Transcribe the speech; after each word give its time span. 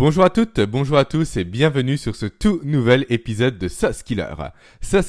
Bonjour 0.00 0.24
à 0.24 0.30
toutes, 0.30 0.60
bonjour 0.60 0.96
à 0.96 1.04
tous 1.04 1.36
et 1.36 1.44
bienvenue 1.44 1.98
sur 1.98 2.16
ce 2.16 2.24
tout 2.24 2.62
nouvel 2.64 3.04
épisode 3.10 3.58
de 3.58 3.68
SaaS 3.68 4.00
Killer. 4.02 4.32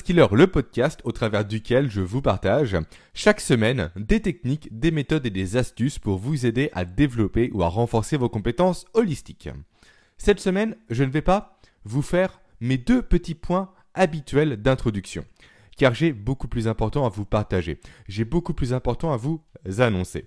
Killer, 0.04 0.26
le 0.34 0.48
podcast 0.48 1.00
au 1.06 1.14
travers 1.14 1.46
duquel 1.46 1.90
je 1.90 2.02
vous 2.02 2.22
partage 2.22 2.76
chaque 3.14 3.40
semaine 3.40 3.90
des 3.96 4.20
techniques, 4.20 4.68
des 4.78 4.92
méthodes 4.92 5.26
et 5.26 5.30
des 5.30 5.56
astuces 5.56 5.98
pour 5.98 6.18
vous 6.18 6.46
aider 6.46 6.72
à 6.74 6.84
développer 6.84 7.52
ou 7.54 7.64
à 7.64 7.70
renforcer 7.70 8.18
vos 8.18 8.28
compétences 8.28 8.84
holistiques. 8.94 9.48
Cette 10.18 10.42
semaine, 10.42 10.76
je 10.90 11.06
ne 11.06 11.10
vais 11.10 11.22
pas 11.22 11.58
vous 11.86 12.02
faire 12.02 12.42
mes 12.60 12.78
deux 12.78 13.02
petits 13.02 13.34
points 13.34 13.72
habituels 13.94 14.58
d'introduction, 14.58 15.24
car 15.78 15.94
j'ai 15.94 16.12
beaucoup 16.12 16.50
plus 16.50 16.68
important 16.68 17.06
à 17.06 17.10
vous 17.10 17.24
partager, 17.24 17.80
j'ai 18.10 18.26
beaucoup 18.26 18.54
plus 18.54 18.74
important 18.74 19.14
à 19.14 19.18
vous 19.18 19.42
annoncer. 19.78 20.26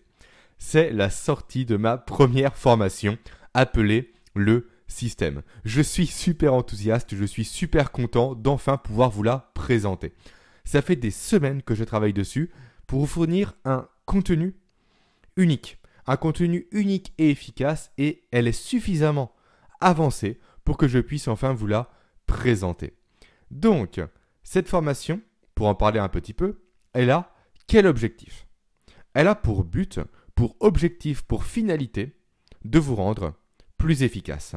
C'est 0.56 0.90
la 0.90 1.10
sortie 1.10 1.66
de 1.66 1.76
ma 1.76 1.98
première 1.98 2.56
formation 2.56 3.18
appelée 3.52 4.13
le 4.34 4.68
système. 4.86 5.42
Je 5.64 5.80
suis 5.80 6.06
super 6.06 6.54
enthousiaste, 6.54 7.14
je 7.14 7.25
suis 7.25 7.44
super 7.44 7.92
content 7.92 8.34
d'enfin 8.34 8.76
pouvoir 8.76 9.11
vous 9.11 9.22
la 9.22 9.50
présenter. 9.54 10.12
Ça 10.64 10.82
fait 10.82 10.96
des 10.96 11.11
semaines 11.11 11.62
que 11.62 11.75
je 11.75 11.84
travaille 11.84 12.12
dessus 12.12 12.50
pour 12.86 13.00
vous 13.00 13.06
fournir 13.06 13.54
un 13.64 13.89
contenu 14.06 14.56
unique. 15.36 15.78
Un 16.06 16.16
contenu 16.16 16.66
unique 16.70 17.14
et 17.18 17.30
efficace 17.30 17.90
et 17.96 18.25
elle 18.30 18.46
est 18.46 18.52
suffisamment 18.52 19.34
avancée 19.80 20.39
pour 20.64 20.76
que 20.76 20.89
je 20.89 20.98
puisse 20.98 21.28
enfin 21.28 21.53
vous 21.53 21.66
la 21.66 21.90
présenter. 22.26 22.94
Donc, 23.50 24.00
cette 24.42 24.68
formation, 24.68 25.20
pour 25.54 25.66
en 25.66 25.75
parler 25.75 25.98
un 25.98 26.08
petit 26.08 26.34
peu, 26.34 26.62
elle 26.92 27.11
a 27.11 27.34
quel 27.66 27.86
objectif? 27.86 28.46
Elle 29.14 29.28
a 29.28 29.34
pour 29.34 29.64
but, 29.64 30.00
pour 30.34 30.56
objectif, 30.61 31.22
pour 31.22 31.44
finalité, 31.44 32.19
de 32.64 32.78
vous 32.78 32.97
rendre 32.97 33.34
plus 33.84 34.02
efficace. 34.02 34.55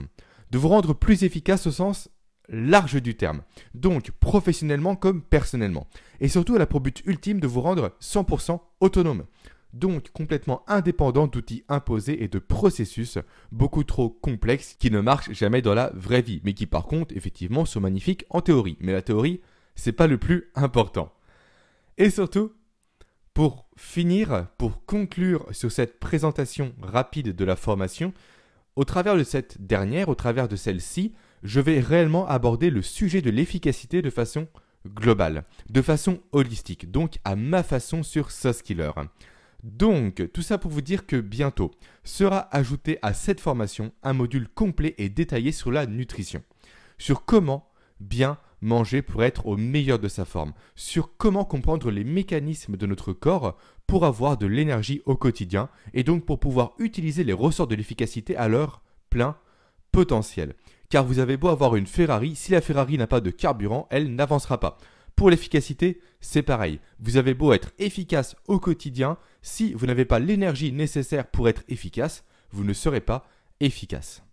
De 0.51 0.57
vous 0.57 0.69
rendre 0.69 0.93
plus 0.93 1.25
efficace 1.25 1.67
au 1.67 1.71
sens 1.71 2.09
large 2.47 3.01
du 3.01 3.17
terme, 3.17 3.41
donc 3.73 4.11
professionnellement 4.11 4.95
comme 4.95 5.21
personnellement. 5.21 5.85
Et 6.21 6.29
surtout, 6.29 6.55
elle 6.55 6.61
a 6.61 6.65
pour 6.65 6.79
but 6.79 7.03
ultime 7.05 7.41
de 7.41 7.47
vous 7.47 7.59
rendre 7.59 7.91
100% 8.01 8.57
autonome, 8.79 9.25
donc 9.73 10.11
complètement 10.11 10.63
indépendant 10.65 11.27
d'outils 11.27 11.65
imposés 11.67 12.23
et 12.23 12.29
de 12.29 12.39
processus 12.39 13.17
beaucoup 13.51 13.83
trop 13.83 14.09
complexes 14.09 14.77
qui 14.79 14.91
ne 14.91 15.01
marchent 15.01 15.33
jamais 15.33 15.61
dans 15.61 15.75
la 15.75 15.91
vraie 15.93 16.21
vie, 16.21 16.39
mais 16.45 16.53
qui 16.53 16.65
par 16.65 16.85
contre, 16.85 17.13
effectivement, 17.17 17.65
sont 17.65 17.81
magnifiques 17.81 18.23
en 18.29 18.39
théorie. 18.39 18.77
Mais 18.79 18.93
la 18.93 19.01
théorie, 19.01 19.41
c'est 19.75 19.91
pas 19.91 20.07
le 20.07 20.17
plus 20.17 20.51
important. 20.55 21.11
Et 21.97 22.09
surtout, 22.09 22.53
pour 23.33 23.67
finir, 23.75 24.47
pour 24.57 24.85
conclure 24.85 25.47
sur 25.51 25.69
cette 25.69 25.99
présentation 25.99 26.73
rapide 26.81 27.35
de 27.35 27.43
la 27.43 27.57
formation, 27.57 28.13
au 28.77 28.83
travers 28.83 29.17
de 29.17 29.23
cette 29.23 29.59
dernière, 29.59 30.07
au 30.07 30.15
travers 30.15 30.47
de 30.47 30.55
celle-ci, 30.55 31.13
je 31.41 31.59
vais 31.59 31.79
réellement 31.79 32.27
aborder 32.27 32.69
le 32.69 32.83
sujet 32.83 33.23
de 33.23 33.31
l'efficacité 33.31 34.03
de 34.03 34.11
façon 34.11 34.47
globale, 34.87 35.45
de 35.71 35.81
façon 35.81 36.19
holistique, 36.31 36.91
donc 36.91 37.17
à 37.25 37.35
ma 37.35 37.63
façon 37.63 38.03
sur 38.03 38.29
SoSkiller. 38.29 38.91
Donc, 39.63 40.31
tout 40.31 40.43
ça 40.43 40.59
pour 40.59 40.69
vous 40.69 40.81
dire 40.81 41.07
que 41.07 41.15
bientôt 41.15 41.71
sera 42.03 42.55
ajouté 42.55 42.99
à 43.01 43.13
cette 43.13 43.41
formation 43.41 43.91
un 44.03 44.13
module 44.13 44.47
complet 44.47 44.93
et 44.99 45.09
détaillé 45.09 45.51
sur 45.51 45.71
la 45.71 45.87
nutrition, 45.87 46.43
sur 46.99 47.25
comment 47.25 47.71
bien 47.99 48.37
manger 48.61 49.01
pour 49.01 49.23
être 49.23 49.45
au 49.45 49.57
meilleur 49.57 49.99
de 49.99 50.07
sa 50.07 50.25
forme, 50.25 50.53
sur 50.75 51.15
comment 51.17 51.45
comprendre 51.45 51.91
les 51.91 52.03
mécanismes 52.03 52.77
de 52.77 52.85
notre 52.85 53.13
corps 53.13 53.57
pour 53.85 54.05
avoir 54.05 54.37
de 54.37 54.47
l'énergie 54.47 55.01
au 55.05 55.15
quotidien 55.15 55.69
et 55.93 56.03
donc 56.03 56.25
pour 56.25 56.39
pouvoir 56.39 56.73
utiliser 56.79 57.23
les 57.23 57.33
ressorts 57.33 57.67
de 57.67 57.75
l'efficacité 57.75 58.35
à 58.35 58.47
leur 58.47 58.81
plein 59.09 59.37
potentiel. 59.91 60.55
Car 60.89 61.05
vous 61.05 61.19
avez 61.19 61.37
beau 61.37 61.49
avoir 61.49 61.75
une 61.75 61.87
Ferrari, 61.87 62.35
si 62.35 62.51
la 62.51 62.61
Ferrari 62.61 62.97
n'a 62.97 63.07
pas 63.07 63.21
de 63.21 63.29
carburant, 63.29 63.87
elle 63.89 64.13
n'avancera 64.15 64.59
pas. 64.59 64.77
Pour 65.15 65.29
l'efficacité, 65.29 65.99
c'est 66.21 66.43
pareil. 66.43 66.79
Vous 66.99 67.17
avez 67.17 67.33
beau 67.33 67.51
être 67.51 67.71
efficace 67.79 68.35
au 68.47 68.59
quotidien, 68.59 69.17
si 69.41 69.73
vous 69.73 69.87
n'avez 69.87 70.05
pas 70.05 70.19
l'énergie 70.19 70.71
nécessaire 70.71 71.27
pour 71.27 71.49
être 71.49 71.63
efficace, 71.67 72.23
vous 72.51 72.63
ne 72.63 72.73
serez 72.73 73.01
pas 73.01 73.27
efficace. 73.59 74.26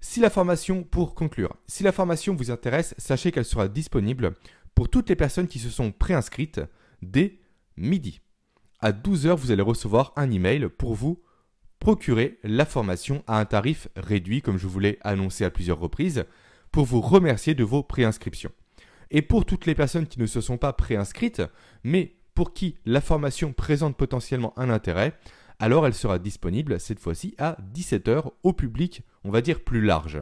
Si 0.00 0.20
la 0.20 0.30
formation, 0.30 0.84
pour 0.84 1.14
conclure, 1.14 1.56
si 1.66 1.82
la 1.82 1.92
formation 1.92 2.34
vous 2.34 2.50
intéresse, 2.50 2.94
sachez 2.98 3.32
qu'elle 3.32 3.44
sera 3.44 3.68
disponible 3.68 4.34
pour 4.74 4.88
toutes 4.88 5.08
les 5.08 5.16
personnes 5.16 5.48
qui 5.48 5.58
se 5.58 5.70
sont 5.70 5.90
préinscrites 5.90 6.60
dès 7.02 7.40
midi. 7.76 8.20
À 8.80 8.92
12h, 8.92 9.34
vous 9.34 9.50
allez 9.50 9.62
recevoir 9.62 10.12
un 10.16 10.30
email 10.30 10.68
pour 10.68 10.94
vous 10.94 11.20
procurer 11.80 12.38
la 12.44 12.64
formation 12.64 13.24
à 13.26 13.40
un 13.40 13.44
tarif 13.44 13.88
réduit, 13.96 14.42
comme 14.42 14.58
je 14.58 14.66
vous 14.66 14.78
l'ai 14.78 14.98
annoncé 15.02 15.44
à 15.44 15.50
plusieurs 15.50 15.80
reprises, 15.80 16.24
pour 16.70 16.84
vous 16.84 17.00
remercier 17.00 17.54
de 17.54 17.64
vos 17.64 17.82
préinscriptions. 17.82 18.52
Et 19.10 19.22
pour 19.22 19.46
toutes 19.46 19.66
les 19.66 19.74
personnes 19.74 20.06
qui 20.06 20.20
ne 20.20 20.26
se 20.26 20.40
sont 20.40 20.58
pas 20.58 20.72
préinscrites, 20.72 21.42
mais 21.82 22.14
pour 22.34 22.52
qui 22.52 22.76
la 22.84 23.00
formation 23.00 23.52
présente 23.52 23.96
potentiellement 23.96 24.56
un 24.58 24.70
intérêt, 24.70 25.18
alors 25.58 25.86
elle 25.86 25.94
sera 25.94 26.18
disponible 26.18 26.78
cette 26.78 27.00
fois-ci 27.00 27.34
à 27.38 27.56
17h 27.74 28.30
au 28.42 28.52
public, 28.52 29.02
on 29.24 29.30
va 29.30 29.40
dire 29.40 29.60
plus 29.60 29.80
large. 29.80 30.20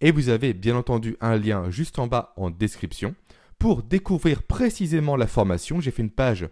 Et 0.00 0.10
vous 0.10 0.28
avez 0.28 0.54
bien 0.54 0.76
entendu 0.76 1.16
un 1.20 1.36
lien 1.36 1.70
juste 1.70 1.98
en 1.98 2.06
bas 2.06 2.32
en 2.36 2.50
description. 2.50 3.14
Pour 3.58 3.82
découvrir 3.82 4.42
précisément 4.42 5.16
la 5.16 5.26
formation, 5.26 5.80
j'ai 5.80 5.90
fait 5.90 6.02
une 6.02 6.10
page 6.10 6.48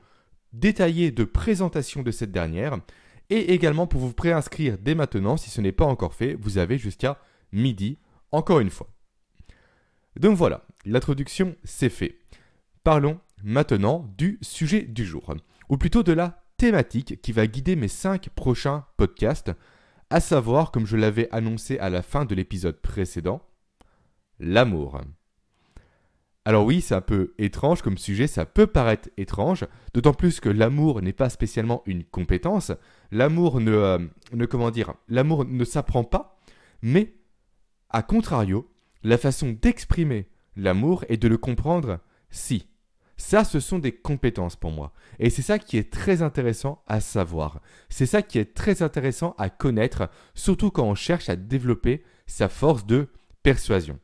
détaillée 0.53 1.13
de 1.13 1.25
présentation 1.25 2.03
de 2.03 2.11
cette 2.11 2.33
dernière. 2.33 2.79
Et 3.31 3.53
également 3.53 3.87
pour 3.87 4.01
vous 4.01 4.13
préinscrire 4.13 4.79
dès 4.79 4.95
maintenant, 4.95 5.37
si 5.37 5.51
ce 5.51 5.61
n'est 5.61 5.73
pas 5.73 5.85
encore 5.85 6.15
fait, 6.15 6.35
vous 6.35 6.59
avez 6.59 6.79
jusqu'à 6.79 7.19
midi, 7.53 7.99
encore 8.33 8.61
une 8.61 8.71
fois. 8.71 8.89
Donc 10.19 10.37
voilà, 10.37 10.65
l'introduction 10.85 11.57
c'est 11.65 11.89
fait. 11.89 12.19
Parlons 12.85 13.19
maintenant 13.43 14.09
du 14.17 14.39
sujet 14.43 14.83
du 14.83 15.05
jour, 15.05 15.35
ou 15.69 15.77
plutôt 15.77 16.03
de 16.03 16.13
la 16.13 16.46
thématique 16.57 17.21
qui 17.23 17.33
va 17.33 17.47
guider 17.47 17.77
mes 17.77 17.89
5 17.89 18.29
prochains 18.31 18.85
podcasts, 18.97 19.53
à 20.11 20.21
savoir, 20.21 20.71
comme 20.71 20.87
je 20.87 20.97
l'avais 20.97 21.29
annoncé 21.33 21.79
à 21.79 21.91
la 21.91 22.03
fin 22.03 22.25
de 22.25 22.35
l'épisode 22.35 22.81
précédent, 22.81 23.43
l'amour. 24.39 25.01
Alors 26.45 26.65
oui, 26.65 26.81
c'est 26.81 26.95
un 26.95 27.01
peu 27.01 27.35
étrange 27.39 27.83
comme 27.83 27.99
sujet, 27.99 28.29
ça 28.29 28.47
peut 28.47 28.69
paraître 28.69 29.09
étrange, 29.17 29.67
d'autant 29.95 30.15
plus 30.15 30.39
que 30.39 30.49
l'amour 30.49 31.03
n'est 31.03 31.13
pas 31.13 31.29
spécialement 31.29 31.83
une 31.87 32.05
compétence. 32.05 32.71
L'amour 33.11 33.61
ne, 33.61 33.73
euh, 33.73 33.99
ne 34.33 34.47
comment 34.47 34.71
dire, 34.71 34.95
l'amour 35.09 35.45
ne 35.45 35.65
s'apprend 35.65 36.05
pas, 36.05 36.39
mais 36.83 37.15
à 37.91 38.03
contrario, 38.03 38.71
la 39.03 39.19
façon 39.19 39.57
d'exprimer 39.61 40.29
l'amour 40.55 41.05
et 41.09 41.17
de 41.17 41.27
le 41.27 41.37
comprendre, 41.37 41.99
si. 42.31 42.69
Ça, 43.17 43.45
ce 43.45 43.61
sont 43.61 43.79
des 43.79 43.93
compétences 43.93 44.57
pour 44.57 44.71
moi. 44.71 44.93
Et 45.19 45.31
c'est 45.31 45.43
ça 45.43 45.59
qui 45.59 45.79
est 45.79 45.91
très 45.91 46.23
intéressant 46.23 46.83
à 46.87 47.01
savoir. 47.01 47.61
C'est 47.89 48.07
ça 48.07 48.23
qui 48.23 48.39
est 48.39 48.55
très 48.55 48.83
intéressant 48.83 49.35
à 49.39 49.49
connaître, 49.49 50.11
surtout 50.35 50.71
quand 50.71 50.85
on 50.85 50.95
cherche 50.95 51.29
à 51.29 51.37
développer 51.37 52.05
sa 52.27 52.49
force 52.49 52.85
de 52.85 53.09
persuasion. 53.43 53.99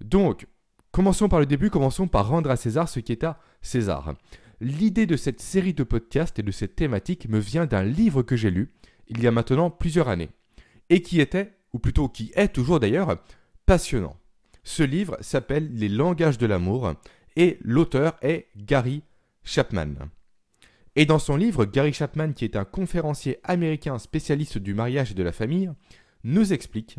Donc, 0.00 0.46
commençons 0.90 1.28
par 1.28 1.40
le 1.40 1.46
début, 1.46 1.70
commençons 1.70 2.08
par 2.08 2.28
rendre 2.28 2.50
à 2.50 2.56
César 2.56 2.88
ce 2.88 3.00
qui 3.00 3.12
est 3.12 3.24
à 3.24 3.38
César. 3.62 4.14
L'idée 4.60 5.06
de 5.06 5.16
cette 5.16 5.40
série 5.40 5.74
de 5.74 5.84
podcasts 5.84 6.38
et 6.40 6.42
de 6.42 6.50
cette 6.50 6.74
thématique 6.74 7.28
me 7.28 7.38
vient 7.38 7.66
d'un 7.66 7.84
livre 7.84 8.22
que 8.22 8.36
j'ai 8.36 8.50
lu 8.50 8.72
il 9.08 9.22
y 9.22 9.26
a 9.26 9.30
maintenant 9.30 9.70
plusieurs 9.70 10.08
années, 10.08 10.30
et 10.90 11.02
qui 11.02 11.20
était, 11.20 11.54
ou 11.72 11.78
plutôt 11.78 12.08
qui 12.08 12.32
est 12.34 12.48
toujours 12.48 12.80
d'ailleurs, 12.80 13.16
passionnant. 13.66 14.16
Ce 14.64 14.82
livre 14.82 15.16
s'appelle 15.20 15.70
Les 15.72 15.88
langages 15.88 16.38
de 16.38 16.46
l'amour 16.46 16.94
et 17.38 17.56
l'auteur 17.62 18.18
est 18.20 18.48
Gary 18.56 19.04
Chapman. 19.44 19.94
Et 20.96 21.06
dans 21.06 21.20
son 21.20 21.36
livre, 21.36 21.64
Gary 21.64 21.92
Chapman, 21.92 22.32
qui 22.32 22.44
est 22.44 22.56
un 22.56 22.64
conférencier 22.64 23.38
américain 23.44 23.98
spécialiste 23.98 24.58
du 24.58 24.74
mariage 24.74 25.12
et 25.12 25.14
de 25.14 25.22
la 25.22 25.32
famille, 25.32 25.70
nous 26.24 26.52
explique 26.52 26.98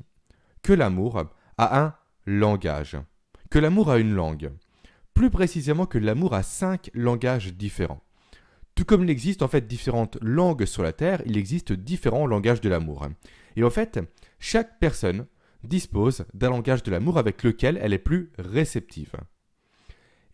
que 0.64 0.72
l'amour 0.72 1.26
a 1.58 1.84
un 1.84 1.94
langage, 2.26 2.98
que 3.50 3.60
l'amour 3.60 3.92
a 3.92 4.00
une 4.00 4.14
langue. 4.14 4.54
Plus 5.14 5.30
précisément 5.30 5.86
que 5.86 5.98
l'amour 5.98 6.34
a 6.34 6.44
cinq 6.44 6.90
langages 6.94 7.54
différents. 7.54 8.02
Tout 8.76 8.86
comme 8.86 9.04
il 9.04 9.10
existe 9.10 9.42
en 9.42 9.50
fait 9.50 9.68
différentes 9.68 10.18
langues 10.22 10.64
sur 10.64 10.84
la 10.84 10.94
Terre, 10.94 11.22
il 11.26 11.36
existe 11.36 11.74
différents 11.74 12.28
langages 12.28 12.62
de 12.62 12.70
l'amour. 12.70 13.06
Et 13.58 13.64
en 13.66 13.70
fait, 13.70 14.00
chaque 14.40 14.80
personne 14.80 15.28
dispose 15.66 16.24
d'un 16.34 16.52
langage 16.52 16.84
de 16.84 16.92
l'amour 16.92 17.18
avec 17.18 17.44
lequel 17.44 17.78
elle 17.82 17.92
est 17.92 17.98
plus 17.98 18.32
réceptive. 18.38 19.12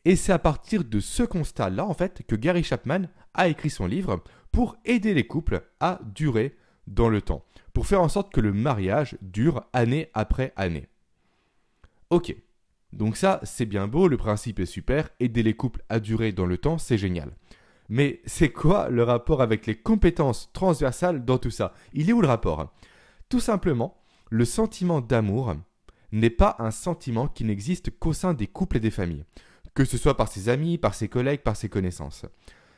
Et 0.05 0.15
c'est 0.15 0.31
à 0.31 0.39
partir 0.39 0.83
de 0.83 0.99
ce 0.99 1.23
constat-là, 1.23 1.85
en 1.85 1.93
fait, 1.93 2.23
que 2.27 2.35
Gary 2.35 2.63
Chapman 2.63 3.03
a 3.33 3.47
écrit 3.47 3.71
son 3.71 3.87
livre 3.87 4.23
pour 4.51 4.77
aider 4.85 5.13
les 5.13 5.27
couples 5.27 5.63
à 5.79 5.99
durer 6.05 6.55
dans 6.87 7.09
le 7.09 7.21
temps, 7.21 7.43
pour 7.73 7.87
faire 7.87 8.01
en 8.01 8.09
sorte 8.09 8.31
que 8.31 8.39
le 8.39 8.53
mariage 8.53 9.17
dure 9.21 9.65
année 9.73 10.09
après 10.13 10.53
année. 10.55 10.87
Ok, 12.11 12.35
donc 12.93 13.17
ça, 13.17 13.39
c'est 13.43 13.65
bien 13.65 13.87
beau, 13.87 14.07
le 14.07 14.17
principe 14.17 14.59
est 14.59 14.67
super, 14.67 15.09
aider 15.19 15.41
les 15.41 15.55
couples 15.55 15.83
à 15.89 15.99
durer 15.99 16.31
dans 16.31 16.45
le 16.45 16.57
temps, 16.57 16.77
c'est 16.77 16.99
génial. 16.99 17.31
Mais 17.89 18.21
c'est 18.25 18.51
quoi 18.51 18.89
le 18.89 19.03
rapport 19.03 19.41
avec 19.41 19.65
les 19.65 19.75
compétences 19.75 20.51
transversales 20.53 21.25
dans 21.25 21.37
tout 21.37 21.51
ça? 21.51 21.73
Il 21.93 22.09
est 22.09 22.13
où 22.13 22.21
le 22.21 22.27
rapport? 22.27 22.73
Tout 23.29 23.39
simplement 23.39 23.97
le 24.29 24.45
sentiment 24.45 25.01
d'amour 25.01 25.55
n'est 26.11 26.29
pas 26.29 26.55
un 26.59 26.71
sentiment 26.71 27.27
qui 27.27 27.43
n'existe 27.43 27.91
qu'au 27.99 28.13
sein 28.13 28.33
des 28.33 28.47
couples 28.47 28.77
et 28.77 28.79
des 28.79 28.91
familles, 28.91 29.25
que 29.75 29.85
ce 29.85 29.97
soit 29.97 30.17
par 30.17 30.29
ses 30.29 30.49
amis, 30.49 30.77
par 30.77 30.95
ses 30.95 31.09
collègues, 31.09 31.41
par 31.41 31.55
ses 31.55 31.69
connaissances. 31.69 32.25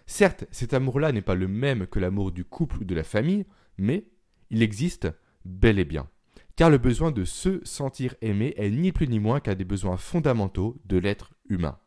Certes, 0.07 0.45
cet 0.51 0.73
amour-là 0.73 1.11
n'est 1.11 1.21
pas 1.21 1.35
le 1.35 1.47
même 1.47 1.87
que 1.87 1.99
l'amour 1.99 2.31
du 2.31 2.43
couple 2.43 2.81
ou 2.81 2.83
de 2.83 2.95
la 2.95 3.03
famille, 3.03 3.45
mais 3.77 4.07
il 4.49 4.61
existe 4.61 5.07
bel 5.45 5.79
et 5.79 5.85
bien. 5.85 6.09
Car 6.55 6.69
le 6.69 6.79
besoin 6.79 7.11
de 7.11 7.23
se 7.23 7.61
sentir 7.63 8.15
aimé 8.21 8.53
est 8.57 8.71
ni 8.71 8.91
plus 8.91 9.07
ni 9.07 9.19
moins 9.19 9.39
qu'un 9.39 9.53
des 9.53 9.63
besoins 9.63 9.97
fondamentaux 9.97 10.81
de 10.85 10.97
l'être 10.97 11.31
humain. 11.49 11.77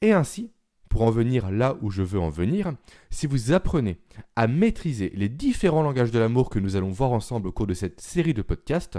Et 0.00 0.12
ainsi, 0.12 0.52
pour 0.88 1.02
en 1.02 1.10
venir 1.10 1.50
là 1.50 1.76
où 1.80 1.90
je 1.90 2.02
veux 2.02 2.20
en 2.20 2.28
venir, 2.28 2.72
si 3.10 3.26
vous 3.26 3.52
apprenez 3.52 3.98
à 4.36 4.46
maîtriser 4.46 5.10
les 5.14 5.28
différents 5.28 5.82
langages 5.82 6.10
de 6.10 6.18
l'amour 6.18 6.50
que 6.50 6.58
nous 6.58 6.76
allons 6.76 6.90
voir 6.90 7.12
ensemble 7.12 7.48
au 7.48 7.52
cours 7.52 7.66
de 7.66 7.74
cette 7.74 8.00
série 8.00 8.34
de 8.34 8.42
podcasts, 8.42 8.98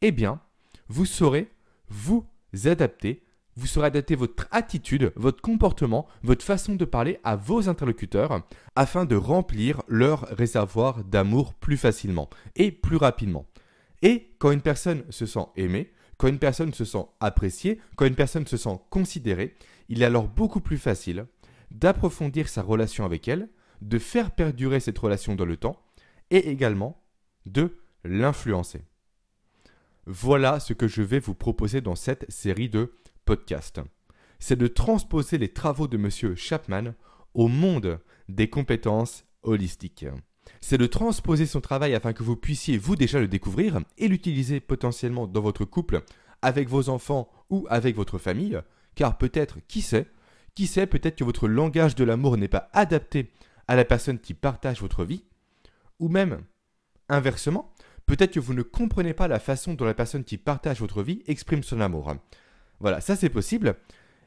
eh 0.00 0.12
bien, 0.12 0.40
vous 0.88 1.04
saurez 1.04 1.48
vous 1.88 2.26
adapter, 2.64 3.22
vous 3.60 3.66
saurez 3.66 3.88
adapter 3.88 4.14
votre 4.14 4.48
attitude, 4.50 5.12
votre 5.16 5.42
comportement, 5.42 6.08
votre 6.22 6.44
façon 6.44 6.76
de 6.76 6.84
parler 6.86 7.20
à 7.24 7.36
vos 7.36 7.68
interlocuteurs 7.68 8.42
afin 8.74 9.04
de 9.04 9.16
remplir 9.16 9.82
leur 9.86 10.22
réservoir 10.30 11.04
d'amour 11.04 11.52
plus 11.52 11.76
facilement 11.76 12.30
et 12.56 12.72
plus 12.72 12.96
rapidement. 12.96 13.44
Et 14.00 14.30
quand 14.38 14.50
une 14.50 14.62
personne 14.62 15.04
se 15.10 15.26
sent 15.26 15.44
aimée, 15.56 15.92
quand 16.16 16.28
une 16.28 16.38
personne 16.38 16.72
se 16.72 16.86
sent 16.86 17.04
appréciée, 17.20 17.80
quand 17.96 18.06
une 18.06 18.14
personne 18.14 18.46
se 18.46 18.56
sent 18.56 18.78
considérée, 18.88 19.54
il 19.90 20.00
est 20.00 20.06
alors 20.06 20.26
beaucoup 20.26 20.60
plus 20.60 20.78
facile 20.78 21.26
d'approfondir 21.70 22.48
sa 22.48 22.62
relation 22.62 23.04
avec 23.04 23.28
elle, 23.28 23.50
de 23.82 23.98
faire 23.98 24.30
perdurer 24.30 24.80
cette 24.80 24.98
relation 24.98 25.34
dans 25.34 25.44
le 25.44 25.58
temps 25.58 25.76
et 26.30 26.48
également 26.48 27.02
de 27.44 27.76
l'influencer. 28.04 28.84
Voilà 30.06 30.60
ce 30.60 30.72
que 30.72 30.88
je 30.88 31.02
vais 31.02 31.18
vous 31.18 31.34
proposer 31.34 31.82
dans 31.82 31.94
cette 31.94 32.30
série 32.30 32.70
de 32.70 32.94
C'est 34.38 34.56
de 34.56 34.66
transposer 34.66 35.38
les 35.38 35.52
travaux 35.52 35.86
de 35.86 35.96
M. 35.96 36.34
Chapman 36.36 36.94
au 37.34 37.48
monde 37.48 38.00
des 38.28 38.48
compétences 38.48 39.24
holistiques. 39.42 40.06
C'est 40.60 40.78
de 40.78 40.86
transposer 40.86 41.46
son 41.46 41.60
travail 41.60 41.94
afin 41.94 42.12
que 42.12 42.22
vous 42.22 42.36
puissiez 42.36 42.78
vous 42.78 42.96
déjà 42.96 43.20
le 43.20 43.28
découvrir 43.28 43.80
et 43.98 44.08
l'utiliser 44.08 44.60
potentiellement 44.60 45.26
dans 45.26 45.40
votre 45.40 45.64
couple, 45.64 46.02
avec 46.42 46.68
vos 46.68 46.88
enfants 46.88 47.30
ou 47.50 47.66
avec 47.70 47.96
votre 47.96 48.18
famille, 48.18 48.60
car 48.94 49.18
peut-être, 49.18 49.58
qui 49.68 49.82
sait, 49.82 50.06
qui 50.54 50.66
sait, 50.66 50.86
peut-être 50.86 51.16
que 51.16 51.24
votre 51.24 51.48
langage 51.48 51.94
de 51.94 52.04
l'amour 52.04 52.36
n'est 52.36 52.48
pas 52.48 52.68
adapté 52.72 53.30
à 53.68 53.76
la 53.76 53.84
personne 53.84 54.18
qui 54.18 54.34
partage 54.34 54.80
votre 54.80 55.04
vie, 55.04 55.24
ou 55.98 56.08
même, 56.08 56.42
inversement, 57.08 57.72
peut-être 58.06 58.32
que 58.32 58.40
vous 58.40 58.54
ne 58.54 58.62
comprenez 58.62 59.14
pas 59.14 59.28
la 59.28 59.38
façon 59.38 59.74
dont 59.74 59.84
la 59.84 59.94
personne 59.94 60.24
qui 60.24 60.38
partage 60.38 60.80
votre 60.80 61.02
vie 61.02 61.22
exprime 61.26 61.62
son 61.62 61.80
amour. 61.80 62.14
Voilà, 62.80 63.00
ça 63.00 63.16
c'est 63.16 63.28
possible. 63.28 63.76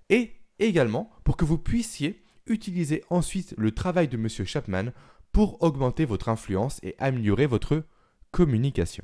Et 0.10 0.34
également, 0.60 1.12
pour 1.24 1.38
que 1.38 1.46
vous 1.46 1.58
puissiez 1.58 2.24
utiliser 2.48 3.04
ensuite 3.10 3.54
le 3.58 3.72
travail 3.72 4.08
de 4.08 4.18
M. 4.18 4.28
Chapman 4.30 4.92
pour 5.32 5.62
augmenter 5.64 6.06
votre 6.06 6.30
influence 6.30 6.80
et 6.84 6.96
améliorer 7.00 7.48
votre 7.48 7.84
communication. 8.32 9.04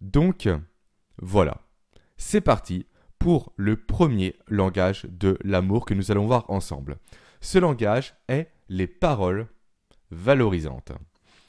Donc, 0.00 0.48
voilà. 1.18 1.62
C'est 2.16 2.40
parti 2.40 2.86
pour 3.18 3.52
le 3.56 3.76
premier 3.76 4.36
langage 4.48 5.06
de 5.06 5.38
l'amour 5.42 5.84
que 5.84 5.94
nous 5.94 6.10
allons 6.10 6.26
voir 6.26 6.50
ensemble. 6.50 6.98
Ce 7.40 7.58
langage 7.58 8.14
est 8.28 8.50
les 8.68 8.86
paroles 8.86 9.48
valorisantes. 10.10 10.92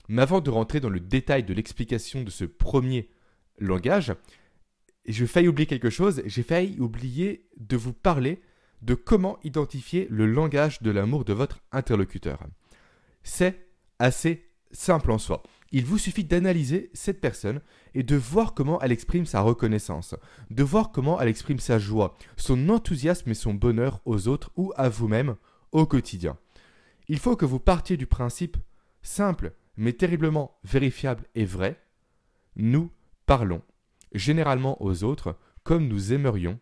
Mais 0.08 0.22
avant 0.22 0.42
de 0.42 0.50
rentrer 0.50 0.80
dans 0.80 0.90
le 0.90 1.00
détail 1.00 1.44
de 1.44 1.54
l'explication 1.54 2.24
de 2.24 2.30
ce 2.30 2.46
premier 2.46 3.10
langage, 3.60 4.14
je 5.08 5.26
failli 5.26 5.48
oublier 5.48 5.68
quelque 5.68 5.90
chose, 5.90 6.22
j'ai 6.26 6.44
failli 6.44 6.80
oublier 6.80 7.48
de 7.58 7.78
vous 7.78 7.94
parler 7.94 8.42
de 8.82 8.94
comment 8.94 9.40
identifier 9.44 10.08
le 10.10 10.26
langage 10.26 10.82
de 10.82 10.92
l'amour 10.92 11.26
de 11.26 11.34
votre 11.34 11.62
interlocuteur. 11.72 12.40
C'est 13.24 13.68
assez 14.00 14.46
simple 14.72 15.12
en 15.12 15.18
soi. 15.18 15.44
Il 15.72 15.86
vous 15.86 15.98
suffit 15.98 16.24
d'analyser 16.24 16.92
cette 16.94 17.22
personne 17.22 17.62
et 17.94 18.04
de 18.04 18.16
voir 18.16 18.54
comment 18.54 18.80
elle 18.82 18.92
exprime 18.92 19.26
sa 19.26 19.42
reconnaissance, 19.42 20.16
de 20.50 20.64
voir 20.64 20.92
comment 20.92 21.20
elle 21.20 21.28
exprime 21.28 21.60
sa 21.60 21.80
joie, 21.80 22.16
son 22.38 22.70
enthousiasme 22.70 23.32
et 23.32 23.36
son 23.36 23.54
bonheur 23.54 24.02
aux 24.06 24.28
autres 24.28 24.52
ou 24.56 24.72
à 24.76 24.90
vous-même 24.90 25.36
au 25.72 25.86
quotidien. 25.86 26.38
Il 27.08 27.20
faut 27.20 27.36
que 27.36 27.46
vous 27.46 27.60
partiez 27.60 27.98
du 27.98 28.08
principe 28.08 28.58
simple 29.02 29.54
mais 29.78 29.94
terriblement 29.94 30.58
vérifiable 30.64 31.26
et 31.36 31.46
vrai. 31.46 31.82
Nous 32.56 32.92
parlons 33.26 33.62
généralement 34.16 34.82
aux 34.82 35.04
autres 35.04 35.38
comme 35.64 35.88
nous 35.88 36.14
aimerions 36.14 36.60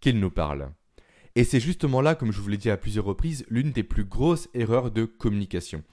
qu'ils 0.00 0.18
nous 0.20 0.30
parlent. 0.30 0.70
Et 1.34 1.44
c'est 1.44 1.60
justement 1.60 2.00
là, 2.00 2.14
comme 2.14 2.32
je 2.32 2.40
vous 2.40 2.48
l'ai 2.48 2.56
dit 2.56 2.70
à 2.70 2.76
plusieurs 2.76 3.04
reprises, 3.04 3.46
l'une 3.48 3.70
des 3.70 3.82
plus 3.82 4.04
grosses 4.04 4.48
erreurs 4.54 4.90
de 4.90 5.04
communication. 5.04 5.84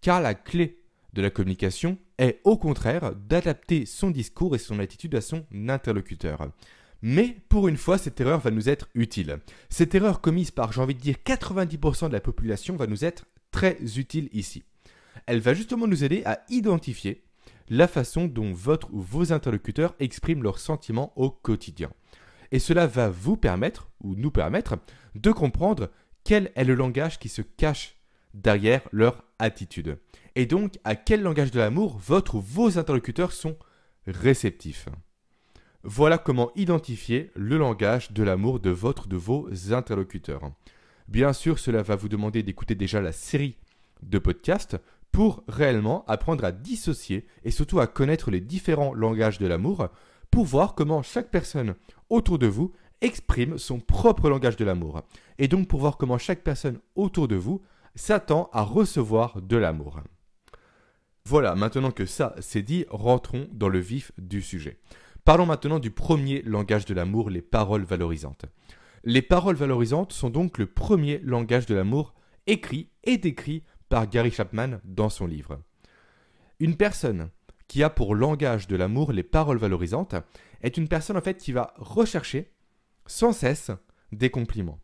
Car 0.00 0.20
la 0.20 0.34
clé 0.34 0.80
de 1.12 1.22
la 1.22 1.30
communication 1.30 1.98
est 2.18 2.40
au 2.44 2.56
contraire 2.56 3.14
d'adapter 3.14 3.86
son 3.86 4.10
discours 4.10 4.54
et 4.54 4.58
son 4.58 4.78
attitude 4.78 5.14
à 5.14 5.20
son 5.20 5.44
interlocuteur. 5.68 6.50
Mais 7.02 7.36
pour 7.48 7.68
une 7.68 7.76
fois, 7.76 7.98
cette 7.98 8.20
erreur 8.20 8.40
va 8.40 8.50
nous 8.50 8.68
être 8.68 8.88
utile. 8.94 9.40
Cette 9.68 9.94
erreur 9.94 10.20
commise 10.20 10.50
par, 10.50 10.72
j'ai 10.72 10.80
envie 10.80 10.94
de 10.94 11.00
dire, 11.00 11.16
90% 11.24 12.08
de 12.08 12.12
la 12.12 12.20
population 12.20 12.76
va 12.76 12.86
nous 12.86 13.04
être 13.04 13.26
très 13.50 13.76
utile 13.98 14.28
ici. 14.32 14.62
Elle 15.26 15.40
va 15.40 15.54
justement 15.54 15.86
nous 15.86 16.02
aider 16.02 16.22
à 16.24 16.40
identifier 16.48 17.22
la 17.68 17.88
façon 17.88 18.26
dont 18.26 18.52
votre 18.52 18.92
ou 18.92 19.00
vos 19.00 19.32
interlocuteurs 19.32 19.94
expriment 20.00 20.42
leurs 20.42 20.58
sentiments 20.58 21.12
au 21.16 21.30
quotidien. 21.30 21.90
Et 22.52 22.58
cela 22.58 22.86
va 22.86 23.08
vous 23.08 23.36
permettre, 23.36 23.90
ou 24.00 24.14
nous 24.14 24.30
permettre, 24.30 24.76
de 25.14 25.32
comprendre 25.32 25.90
quel 26.24 26.52
est 26.54 26.64
le 26.64 26.74
langage 26.74 27.18
qui 27.18 27.28
se 27.28 27.42
cache 27.42 27.96
derrière 28.34 28.82
leur 28.92 29.24
attitude 29.38 29.98
et 30.34 30.46
donc 30.46 30.74
à 30.84 30.96
quel 30.96 31.22
langage 31.22 31.50
de 31.50 31.60
l'amour 31.60 31.98
votre 31.98 32.36
ou 32.36 32.40
vos 32.40 32.78
interlocuteurs 32.78 33.32
sont 33.32 33.56
réceptifs. 34.06 34.88
Voilà 35.82 36.18
comment 36.18 36.50
identifier 36.56 37.30
le 37.34 37.58
langage 37.58 38.12
de 38.12 38.22
l'amour 38.22 38.58
de 38.58 38.70
votre 38.70 39.04
ou 39.04 39.08
de 39.08 39.16
vos 39.16 39.48
interlocuteurs. 39.72 40.50
Bien 41.08 41.32
sûr, 41.32 41.58
cela 41.58 41.82
va 41.82 41.96
vous 41.96 42.08
demander 42.08 42.42
d'écouter 42.42 42.74
déjà 42.74 43.00
la 43.00 43.12
série 43.12 43.58
de 44.02 44.18
podcasts 44.18 44.78
pour 45.14 45.44
réellement 45.46 46.04
apprendre 46.08 46.44
à 46.44 46.50
dissocier 46.50 47.24
et 47.44 47.52
surtout 47.52 47.78
à 47.78 47.86
connaître 47.86 48.32
les 48.32 48.40
différents 48.40 48.92
langages 48.92 49.38
de 49.38 49.46
l'amour 49.46 49.86
pour 50.32 50.44
voir 50.44 50.74
comment 50.74 51.04
chaque 51.04 51.30
personne 51.30 51.76
autour 52.10 52.40
de 52.40 52.48
vous 52.48 52.72
exprime 53.00 53.56
son 53.56 53.78
propre 53.78 54.28
langage 54.28 54.56
de 54.56 54.64
l'amour. 54.64 55.02
Et 55.38 55.46
donc 55.46 55.68
pour 55.68 55.78
voir 55.78 55.98
comment 55.98 56.18
chaque 56.18 56.42
personne 56.42 56.80
autour 56.96 57.28
de 57.28 57.36
vous 57.36 57.62
s'attend 57.94 58.50
à 58.52 58.62
recevoir 58.62 59.40
de 59.40 59.56
l'amour. 59.56 60.00
Voilà, 61.24 61.54
maintenant 61.54 61.92
que 61.92 62.06
ça 62.06 62.34
c'est 62.40 62.62
dit, 62.62 62.84
rentrons 62.90 63.46
dans 63.52 63.68
le 63.68 63.78
vif 63.78 64.10
du 64.18 64.42
sujet. 64.42 64.80
Parlons 65.24 65.46
maintenant 65.46 65.78
du 65.78 65.92
premier 65.92 66.42
langage 66.42 66.86
de 66.86 66.94
l'amour, 66.94 67.30
les 67.30 67.40
paroles 67.40 67.84
valorisantes. 67.84 68.46
Les 69.04 69.22
paroles 69.22 69.54
valorisantes 69.54 70.12
sont 70.12 70.30
donc 70.30 70.58
le 70.58 70.66
premier 70.66 71.18
langage 71.18 71.66
de 71.66 71.76
l'amour 71.76 72.14
écrit 72.48 72.88
et 73.04 73.16
décrit 73.16 73.62
Gary 74.02 74.30
Chapman 74.30 74.80
dans 74.84 75.08
son 75.08 75.26
livre. 75.26 75.60
Une 76.58 76.76
personne 76.76 77.30
qui 77.68 77.82
a 77.82 77.90
pour 77.90 78.14
langage 78.14 78.66
de 78.66 78.76
l'amour 78.76 79.12
les 79.12 79.22
paroles 79.22 79.58
valorisantes 79.58 80.16
est 80.62 80.76
une 80.76 80.88
personne 80.88 81.16
en 81.16 81.20
fait 81.20 81.38
qui 81.38 81.52
va 81.52 81.72
rechercher 81.76 82.52
sans 83.06 83.32
cesse 83.32 83.70
des 84.12 84.30
compliments, 84.30 84.80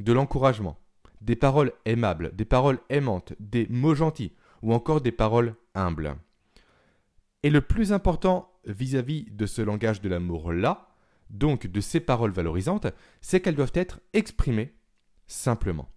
de 0.00 0.12
l'encouragement, 0.12 0.78
des 1.20 1.36
paroles 1.36 1.72
aimables, 1.84 2.34
des 2.34 2.44
paroles 2.44 2.80
aimantes, 2.88 3.34
des 3.38 3.66
mots 3.68 3.94
gentils, 3.94 4.32
ou 4.62 4.72
encore 4.72 5.00
des 5.00 5.12
paroles 5.12 5.54
humbles. 5.74 6.16
Et 7.42 7.50
le 7.50 7.60
plus 7.60 7.92
important 7.92 8.52
vis-à-vis 8.64 9.24
de 9.30 9.46
ce 9.46 9.62
langage 9.62 10.00
de 10.00 10.08
l'amour-là, 10.08 10.88
donc 11.30 11.66
de 11.66 11.80
ces 11.80 12.00
paroles 12.00 12.30
valorisantes, 12.30 12.86
c'est 13.20 13.40
qu'elles 13.40 13.56
doivent 13.56 13.72
être 13.74 14.00
exprimées 14.12 14.74
simplement. 15.26 15.88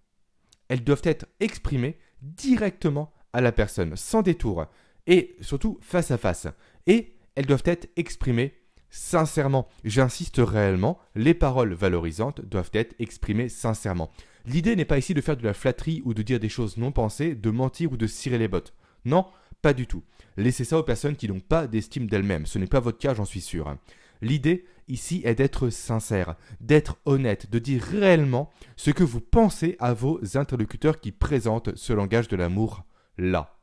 Elles 0.68 0.82
doivent 0.82 1.02
être 1.04 1.26
exprimées 1.38 1.98
directement 2.36 3.12
à 3.32 3.40
la 3.40 3.52
personne, 3.52 3.96
sans 3.96 4.22
détour, 4.22 4.66
et 5.06 5.36
surtout 5.40 5.78
face 5.80 6.10
à 6.10 6.18
face. 6.18 6.48
Et 6.86 7.14
elles 7.34 7.46
doivent 7.46 7.62
être 7.66 7.88
exprimées 7.96 8.54
sincèrement. 8.90 9.68
J'insiste 9.84 10.38
réellement, 10.38 10.98
les 11.14 11.34
paroles 11.34 11.74
valorisantes 11.74 12.40
doivent 12.40 12.70
être 12.72 12.94
exprimées 12.98 13.48
sincèrement. 13.48 14.10
L'idée 14.46 14.76
n'est 14.76 14.84
pas 14.84 14.98
ici 14.98 15.12
de 15.12 15.20
faire 15.20 15.36
de 15.36 15.44
la 15.44 15.54
flatterie 15.54 16.02
ou 16.04 16.14
de 16.14 16.22
dire 16.22 16.40
des 16.40 16.48
choses 16.48 16.76
non 16.76 16.92
pensées, 16.92 17.34
de 17.34 17.50
mentir 17.50 17.92
ou 17.92 17.96
de 17.96 18.06
cirer 18.06 18.38
les 18.38 18.48
bottes. 18.48 18.74
Non, 19.04 19.26
pas 19.60 19.72
du 19.72 19.86
tout. 19.86 20.02
Laissez 20.36 20.64
ça 20.64 20.78
aux 20.78 20.82
personnes 20.82 21.16
qui 21.16 21.28
n'ont 21.28 21.40
pas 21.40 21.66
d'estime 21.66 22.06
d'elles-mêmes. 22.06 22.46
Ce 22.46 22.58
n'est 22.58 22.66
pas 22.66 22.80
votre 22.80 22.98
cas, 22.98 23.14
j'en 23.14 23.24
suis 23.24 23.40
sûr. 23.40 23.74
L'idée 24.22 24.64
ici 24.88 25.22
est 25.24 25.34
d'être 25.34 25.70
sincère, 25.70 26.36
d'être 26.60 26.98
honnête, 27.04 27.50
de 27.50 27.58
dire 27.58 27.82
réellement 27.82 28.50
ce 28.76 28.90
que 28.90 29.04
vous 29.04 29.20
pensez 29.20 29.76
à 29.78 29.92
vos 29.94 30.20
interlocuteurs 30.36 31.00
qui 31.00 31.12
présentent 31.12 31.74
ce 31.76 31.92
langage 31.92 32.28
de 32.28 32.36
l'amour 32.36 32.84
là. 33.18 33.58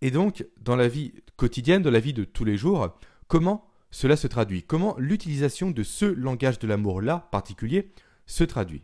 Et 0.00 0.10
donc, 0.10 0.46
dans 0.60 0.76
la 0.76 0.88
vie 0.88 1.14
quotidienne, 1.36 1.82
dans 1.82 1.90
la 1.90 2.00
vie 2.00 2.12
de 2.12 2.24
tous 2.24 2.44
les 2.44 2.56
jours, 2.56 2.98
comment 3.26 3.66
cela 3.90 4.16
se 4.16 4.26
traduit? 4.26 4.62
Comment 4.62 4.96
l'utilisation 4.98 5.70
de 5.70 5.82
ce 5.82 6.04
langage 6.04 6.58
de 6.58 6.66
l'amour-là 6.66 7.28
particulier 7.32 7.90
se 8.26 8.44
traduit? 8.44 8.82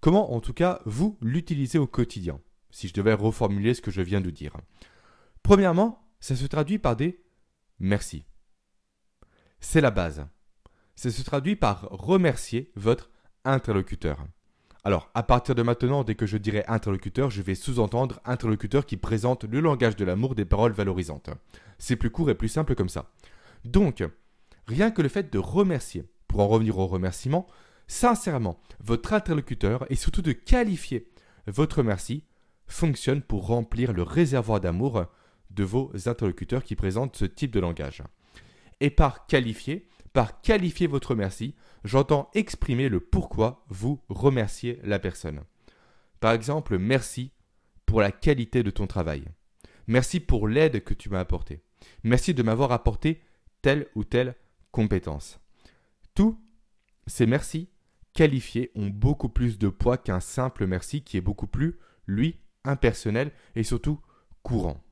Comment, 0.00 0.32
en 0.32 0.40
tout 0.40 0.54
cas, 0.54 0.80
vous 0.84 1.18
l'utilisez 1.20 1.78
au 1.78 1.86
quotidien? 1.86 2.40
Si 2.70 2.88
je 2.88 2.94
devais 2.94 3.12
reformuler 3.12 3.74
ce 3.74 3.82
que 3.82 3.90
je 3.90 4.00
viens 4.00 4.20
de 4.20 4.30
dire. 4.30 4.56
Premièrement, 5.42 6.08
ça 6.18 6.34
se 6.34 6.46
traduit 6.46 6.78
par 6.78 6.96
des 6.96 7.20
merci. 7.78 8.24
C'est 9.64 9.80
la 9.80 9.92
base. 9.92 10.26
Ça 10.96 11.10
se 11.10 11.22
traduit 11.22 11.56
par 11.56 11.88
remercier 11.90 12.70
votre 12.74 13.10
interlocuteur. 13.44 14.18
Alors, 14.84 15.08
à 15.14 15.22
partir 15.22 15.54
de 15.54 15.62
maintenant, 15.62 16.02
dès 16.02 16.16
que 16.16 16.26
je 16.26 16.36
dirai 16.36 16.64
interlocuteur, 16.66 17.30
je 17.30 17.40
vais 17.40 17.54
sous-entendre 17.54 18.20
interlocuteur 18.24 18.84
qui 18.84 18.96
présente 18.96 19.44
le 19.44 19.60
langage 19.60 19.96
de 19.96 20.04
l'amour 20.04 20.34
des 20.34 20.44
paroles 20.44 20.72
valorisantes. 20.72 21.30
C'est 21.78 21.96
plus 21.96 22.10
court 22.10 22.28
et 22.28 22.34
plus 22.34 22.48
simple 22.48 22.74
comme 22.74 22.88
ça. 22.88 23.12
Donc, 23.64 24.04
rien 24.66 24.90
que 24.90 25.00
le 25.00 25.08
fait 25.08 25.32
de 25.32 25.38
remercier, 25.38 26.04
pour 26.26 26.40
en 26.40 26.48
revenir 26.48 26.76
au 26.78 26.88
remerciement, 26.88 27.46
sincèrement, 27.86 28.60
votre 28.80 29.12
interlocuteur 29.12 29.86
et 29.90 29.96
surtout 29.96 30.22
de 30.22 30.32
qualifier 30.32 31.08
votre 31.46 31.84
merci 31.84 32.24
fonctionne 32.66 33.22
pour 33.22 33.46
remplir 33.46 33.92
le 33.92 34.02
réservoir 34.02 34.60
d'amour 34.60 35.04
de 35.50 35.64
vos 35.64 35.92
interlocuteurs 36.06 36.64
qui 36.64 36.74
présentent 36.74 37.16
ce 37.16 37.26
type 37.26 37.52
de 37.52 37.60
langage. 37.60 38.02
Et 38.82 38.90
par 38.90 39.28
qualifier, 39.28 39.86
par 40.12 40.40
qualifier 40.40 40.88
votre 40.88 41.14
merci, 41.14 41.54
j'entends 41.84 42.28
exprimer 42.34 42.88
le 42.88 42.98
pourquoi 42.98 43.64
vous 43.68 44.02
remerciez 44.08 44.80
la 44.82 44.98
personne. 44.98 45.44
Par 46.18 46.32
exemple, 46.32 46.78
merci 46.78 47.30
pour 47.86 48.00
la 48.00 48.10
qualité 48.10 48.64
de 48.64 48.70
ton 48.70 48.88
travail. 48.88 49.22
Merci 49.86 50.18
pour 50.18 50.48
l'aide 50.48 50.82
que 50.82 50.94
tu 50.94 51.10
m'as 51.10 51.20
apportée. 51.20 51.62
Merci 52.02 52.34
de 52.34 52.42
m'avoir 52.42 52.72
apporté 52.72 53.22
telle 53.62 53.86
ou 53.94 54.02
telle 54.02 54.34
compétence. 54.72 55.38
Tous 56.16 56.36
ces 57.06 57.26
merci 57.26 57.68
qualifiés 58.14 58.72
ont 58.74 58.88
beaucoup 58.88 59.28
plus 59.28 59.60
de 59.60 59.68
poids 59.68 59.96
qu'un 59.96 60.18
simple 60.18 60.66
merci 60.66 61.04
qui 61.04 61.16
est 61.16 61.20
beaucoup 61.20 61.46
plus, 61.46 61.78
lui, 62.08 62.40
impersonnel 62.64 63.30
et 63.54 63.62
surtout 63.62 64.00
courant. 64.42 64.82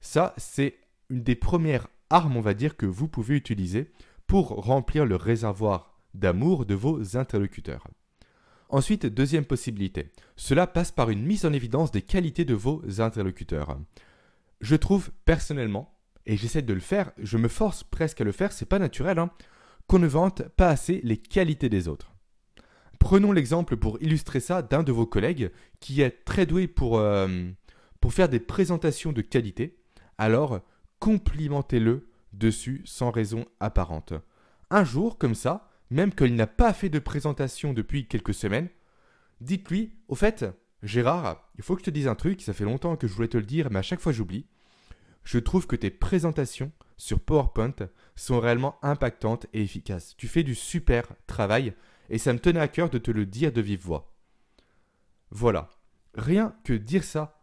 Ça, 0.00 0.32
c'est 0.38 0.78
une 1.10 1.22
des 1.22 1.36
premières 1.36 1.88
armes, 2.10 2.36
on 2.36 2.40
va 2.40 2.54
dire, 2.54 2.76
que 2.76 2.86
vous 2.86 3.08
pouvez 3.08 3.36
utiliser 3.36 3.90
pour 4.26 4.48
remplir 4.48 5.06
le 5.06 5.16
réservoir 5.16 5.98
d'amour 6.14 6.66
de 6.66 6.74
vos 6.74 7.16
interlocuteurs. 7.16 7.86
Ensuite, 8.68 9.06
deuxième 9.06 9.44
possibilité, 9.44 10.10
cela 10.34 10.66
passe 10.66 10.90
par 10.90 11.10
une 11.10 11.24
mise 11.24 11.46
en 11.46 11.52
évidence 11.52 11.92
des 11.92 12.02
qualités 12.02 12.44
de 12.44 12.54
vos 12.54 12.82
interlocuteurs. 13.00 13.78
Je 14.60 14.74
trouve 14.74 15.10
personnellement, 15.24 15.94
et 16.26 16.36
j'essaie 16.36 16.62
de 16.62 16.74
le 16.74 16.80
faire, 16.80 17.12
je 17.18 17.38
me 17.38 17.48
force 17.48 17.84
presque 17.84 18.20
à 18.20 18.24
le 18.24 18.32
faire, 18.32 18.52
c'est 18.52 18.66
pas 18.66 18.80
naturel, 18.80 19.18
hein, 19.18 19.30
qu'on 19.86 20.00
ne 20.00 20.08
vante 20.08 20.42
pas 20.56 20.68
assez 20.68 21.00
les 21.04 21.16
qualités 21.16 21.68
des 21.68 21.86
autres. 21.86 22.12
Prenons 22.98 23.30
l'exemple 23.30 23.76
pour 23.76 24.02
illustrer 24.02 24.40
ça 24.40 24.62
d'un 24.62 24.82
de 24.82 24.90
vos 24.90 25.06
collègues 25.06 25.52
qui 25.78 26.00
est 26.02 26.24
très 26.24 26.46
doué 26.46 26.66
pour, 26.66 26.98
euh, 26.98 27.28
pour 28.00 28.12
faire 28.12 28.28
des 28.28 28.40
présentations 28.40 29.12
de 29.12 29.20
qualité. 29.20 29.78
Alors, 30.18 30.60
complimentez-le 30.98 32.08
dessus 32.32 32.82
sans 32.84 33.10
raison 33.10 33.46
apparente. 33.60 34.12
Un 34.70 34.84
jour, 34.84 35.18
comme 35.18 35.34
ça, 35.34 35.70
même 35.90 36.14
qu'il 36.14 36.34
n'a 36.34 36.46
pas 36.46 36.72
fait 36.72 36.88
de 36.88 36.98
présentation 36.98 37.72
depuis 37.72 38.06
quelques 38.06 38.34
semaines, 38.34 38.68
dites-lui, 39.40 39.92
au 40.08 40.14
fait, 40.14 40.44
Gérard, 40.82 41.50
il 41.56 41.64
faut 41.64 41.74
que 41.74 41.80
je 41.80 41.86
te 41.86 41.90
dise 41.90 42.08
un 42.08 42.14
truc, 42.14 42.42
ça 42.42 42.52
fait 42.52 42.64
longtemps 42.64 42.96
que 42.96 43.06
je 43.06 43.14
voulais 43.14 43.28
te 43.28 43.38
le 43.38 43.44
dire, 43.44 43.70
mais 43.70 43.78
à 43.78 43.82
chaque 43.82 44.00
fois 44.00 44.12
j'oublie. 44.12 44.46
Je 45.24 45.38
trouve 45.38 45.66
que 45.66 45.76
tes 45.76 45.90
présentations 45.90 46.70
sur 46.96 47.20
PowerPoint 47.20 47.74
sont 48.14 48.40
réellement 48.40 48.78
impactantes 48.82 49.46
et 49.52 49.62
efficaces. 49.62 50.14
Tu 50.16 50.28
fais 50.28 50.42
du 50.42 50.54
super 50.54 51.08
travail 51.26 51.74
et 52.08 52.18
ça 52.18 52.32
me 52.32 52.38
tenait 52.38 52.60
à 52.60 52.68
cœur 52.68 52.90
de 52.90 52.98
te 52.98 53.10
le 53.10 53.26
dire 53.26 53.52
de 53.52 53.60
vive 53.60 53.80
voix. 53.80 54.14
Voilà. 55.30 55.70
Rien 56.14 56.54
que 56.64 56.72
dire 56.72 57.04
ça 57.04 57.42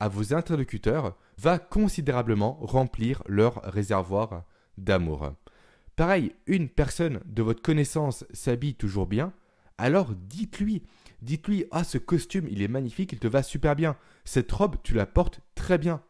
à 0.00 0.08
vos 0.08 0.34
interlocuteurs 0.34 1.16
va 1.38 1.58
considérablement 1.58 2.58
remplir 2.60 3.22
leur 3.26 3.62
réservoir 3.62 4.44
d'amour. 4.76 5.32
Pareil, 5.96 6.34
une 6.46 6.68
personne 6.68 7.20
de 7.26 7.42
votre 7.42 7.62
connaissance 7.62 8.24
s'habille 8.32 8.74
toujours 8.74 9.06
bien, 9.06 9.32
alors 9.78 10.14
dites-lui, 10.14 10.82
dites-lui, 11.22 11.64
ah 11.70 11.84
ce 11.84 11.98
costume 11.98 12.48
il 12.50 12.62
est 12.62 12.68
magnifique, 12.68 13.12
il 13.12 13.18
te 13.18 13.28
va 13.28 13.42
super 13.42 13.76
bien, 13.76 13.96
cette 14.24 14.50
robe 14.50 14.76
tu 14.82 14.94
la 14.94 15.06
portes 15.06 15.40
très 15.54 15.78
bien. 15.78 16.02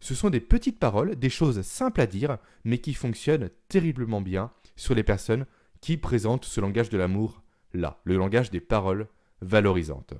Ce 0.00 0.14
sont 0.14 0.30
des 0.30 0.40
petites 0.40 0.78
paroles, 0.78 1.16
des 1.16 1.30
choses 1.30 1.62
simples 1.62 2.00
à 2.00 2.06
dire, 2.06 2.38
mais 2.64 2.78
qui 2.78 2.94
fonctionnent 2.94 3.50
terriblement 3.68 4.20
bien 4.20 4.52
sur 4.76 4.94
les 4.94 5.04
personnes 5.04 5.46
qui 5.80 5.96
présentent 5.96 6.44
ce 6.44 6.60
langage 6.60 6.90
de 6.90 6.98
l'amour 6.98 7.42
là, 7.72 8.00
le 8.04 8.16
langage 8.16 8.50
des 8.50 8.60
paroles 8.60 9.08
valorisantes. 9.40 10.14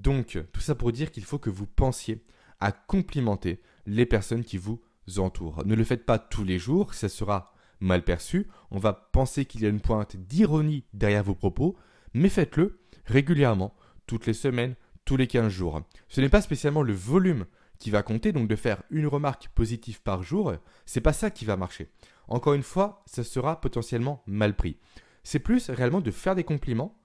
Donc, 0.00 0.38
tout 0.52 0.60
ça 0.60 0.74
pour 0.74 0.92
dire 0.92 1.10
qu'il 1.10 1.24
faut 1.24 1.38
que 1.38 1.50
vous 1.50 1.66
pensiez 1.66 2.24
à 2.60 2.72
complimenter 2.72 3.60
les 3.86 4.06
personnes 4.06 4.44
qui 4.44 4.56
vous 4.56 4.80
entourent. 5.18 5.64
Ne 5.64 5.74
le 5.74 5.84
faites 5.84 6.06
pas 6.06 6.18
tous 6.18 6.44
les 6.44 6.58
jours, 6.58 6.94
ça 6.94 7.08
sera 7.08 7.52
mal 7.80 8.04
perçu, 8.04 8.48
on 8.70 8.78
va 8.78 8.92
penser 8.92 9.44
qu'il 9.44 9.62
y 9.62 9.66
a 9.66 9.68
une 9.68 9.80
pointe 9.80 10.16
d'ironie 10.16 10.84
derrière 10.92 11.24
vos 11.24 11.34
propos, 11.34 11.76
mais 12.14 12.28
faites-le 12.28 12.78
régulièrement, 13.06 13.74
toutes 14.06 14.26
les 14.26 14.32
semaines, 14.32 14.74
tous 15.04 15.16
les 15.16 15.26
15 15.26 15.48
jours. 15.48 15.82
Ce 16.08 16.20
n'est 16.20 16.28
pas 16.28 16.40
spécialement 16.40 16.82
le 16.82 16.94
volume 16.94 17.46
qui 17.78 17.90
va 17.90 18.02
compter, 18.02 18.32
donc 18.32 18.48
de 18.48 18.56
faire 18.56 18.82
une 18.90 19.06
remarque 19.06 19.48
positive 19.54 20.00
par 20.00 20.22
jour, 20.22 20.54
c'est 20.86 21.00
pas 21.00 21.12
ça 21.12 21.30
qui 21.30 21.44
va 21.44 21.56
marcher. 21.56 21.90
Encore 22.28 22.54
une 22.54 22.62
fois, 22.62 23.02
ça 23.06 23.24
sera 23.24 23.60
potentiellement 23.60 24.22
mal 24.26 24.56
pris. 24.56 24.78
C'est 25.22 25.38
plus 25.38 25.70
réellement 25.70 26.00
de 26.00 26.10
faire 26.10 26.34
des 26.34 26.44
compliments 26.44 26.96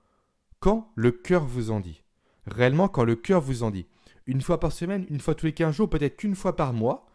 quand 0.60 0.92
le 0.96 1.12
cœur 1.12 1.44
vous 1.46 1.72
en 1.72 1.80
dit. 1.80 2.04
Réellement 2.46 2.88
quand 2.88 3.04
le 3.04 3.16
cœur 3.16 3.42
vous 3.42 3.64
en 3.64 3.72
dit. 3.72 3.88
Une 4.30 4.42
fois 4.42 4.60
par 4.60 4.72
semaine, 4.72 5.08
une 5.10 5.20
fois 5.20 5.34
tous 5.34 5.48
les 5.48 5.54
15 5.54 5.76
jours, 5.76 5.90
peut-être 5.90 6.18
qu'une 6.18 6.36
fois 6.36 6.56
par 6.56 6.72
mois. 6.72 7.08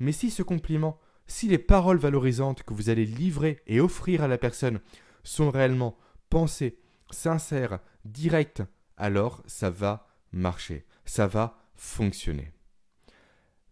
Mais 0.00 0.10
si 0.10 0.30
ce 0.30 0.42
compliment, 0.42 0.98
si 1.26 1.46
les 1.46 1.58
paroles 1.58 1.98
valorisantes 1.98 2.62
que 2.62 2.72
vous 2.72 2.88
allez 2.88 3.04
livrer 3.04 3.60
et 3.66 3.78
offrir 3.78 4.22
à 4.22 4.26
la 4.26 4.38
personne 4.38 4.80
sont 5.22 5.50
réellement 5.50 5.98
pensées, 6.30 6.78
sincères, 7.10 7.80
directes, 8.06 8.62
alors 8.96 9.42
ça 9.46 9.68
va 9.68 10.08
marcher, 10.32 10.86
ça 11.04 11.26
va 11.26 11.58
fonctionner. 11.74 12.52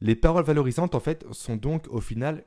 Les 0.02 0.14
paroles 0.14 0.44
valorisantes, 0.44 0.94
en 0.94 1.00
fait, 1.00 1.24
sont 1.32 1.56
donc 1.56 1.86
au 1.88 2.02
final 2.02 2.44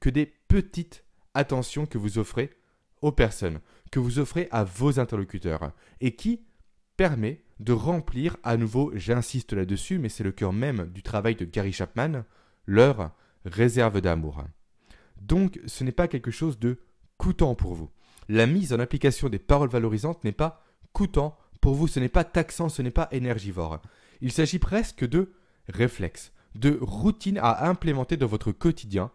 que 0.00 0.08
des 0.08 0.24
petites 0.24 1.04
attentions 1.34 1.84
que 1.84 1.98
vous 1.98 2.16
offrez 2.16 2.56
aux 3.02 3.12
personnes, 3.12 3.60
que 3.90 4.00
vous 4.00 4.18
offrez 4.18 4.48
à 4.50 4.64
vos 4.64 4.98
interlocuteurs, 4.98 5.72
et 6.00 6.16
qui 6.16 6.46
permet 7.00 7.40
de 7.60 7.72
remplir 7.72 8.36
à 8.42 8.58
nouveau, 8.58 8.92
j'insiste 8.94 9.54
là-dessus, 9.54 9.98
mais 9.98 10.10
c'est 10.10 10.22
le 10.22 10.32
cœur 10.32 10.52
même 10.52 10.84
du 10.92 11.02
travail 11.02 11.34
de 11.34 11.46
Gary 11.46 11.72
Chapman, 11.72 12.24
leur 12.66 13.12
réserve 13.46 14.02
d'amour. 14.02 14.44
Donc 15.18 15.58
ce 15.64 15.82
n'est 15.82 15.92
pas 15.92 16.08
quelque 16.08 16.30
chose 16.30 16.58
de 16.58 16.78
coûtant 17.16 17.54
pour 17.54 17.72
vous. 17.72 17.88
La 18.28 18.44
mise 18.44 18.74
en 18.74 18.80
application 18.80 19.30
des 19.30 19.38
paroles 19.38 19.70
valorisantes 19.70 20.24
n'est 20.24 20.32
pas 20.32 20.62
coûtant 20.92 21.38
pour 21.62 21.72
vous, 21.72 21.88
ce 21.88 22.00
n'est 22.00 22.10
pas 22.10 22.22
taxant, 22.22 22.68
ce 22.68 22.82
n'est 22.82 22.90
pas 22.90 23.08
énergivore. 23.12 23.80
Il 24.20 24.30
s'agit 24.30 24.58
presque 24.58 25.08
de 25.08 25.32
réflexe, 25.70 26.34
de 26.54 26.78
routine 26.82 27.38
à 27.38 27.66
implémenter 27.66 28.18
dans 28.18 28.26
votre 28.26 28.52
quotidien 28.52 29.10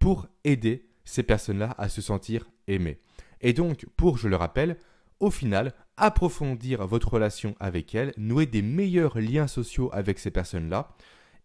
pour 0.00 0.26
aider 0.42 0.88
ces 1.04 1.22
personnes-là 1.22 1.72
à 1.78 1.88
se 1.88 2.02
sentir 2.02 2.50
aimées. 2.66 2.98
Et 3.40 3.52
donc, 3.52 3.86
pour, 3.96 4.18
je 4.18 4.26
le 4.26 4.34
rappelle, 4.34 4.76
au 5.20 5.30
final, 5.30 5.72
approfondir 6.02 6.86
votre 6.86 7.14
relation 7.14 7.54
avec 7.60 7.94
elles, 7.94 8.14
nouer 8.16 8.46
des 8.46 8.62
meilleurs 8.62 9.18
liens 9.18 9.46
sociaux 9.46 9.90
avec 9.92 10.18
ces 10.18 10.30
personnes-là, 10.30 10.88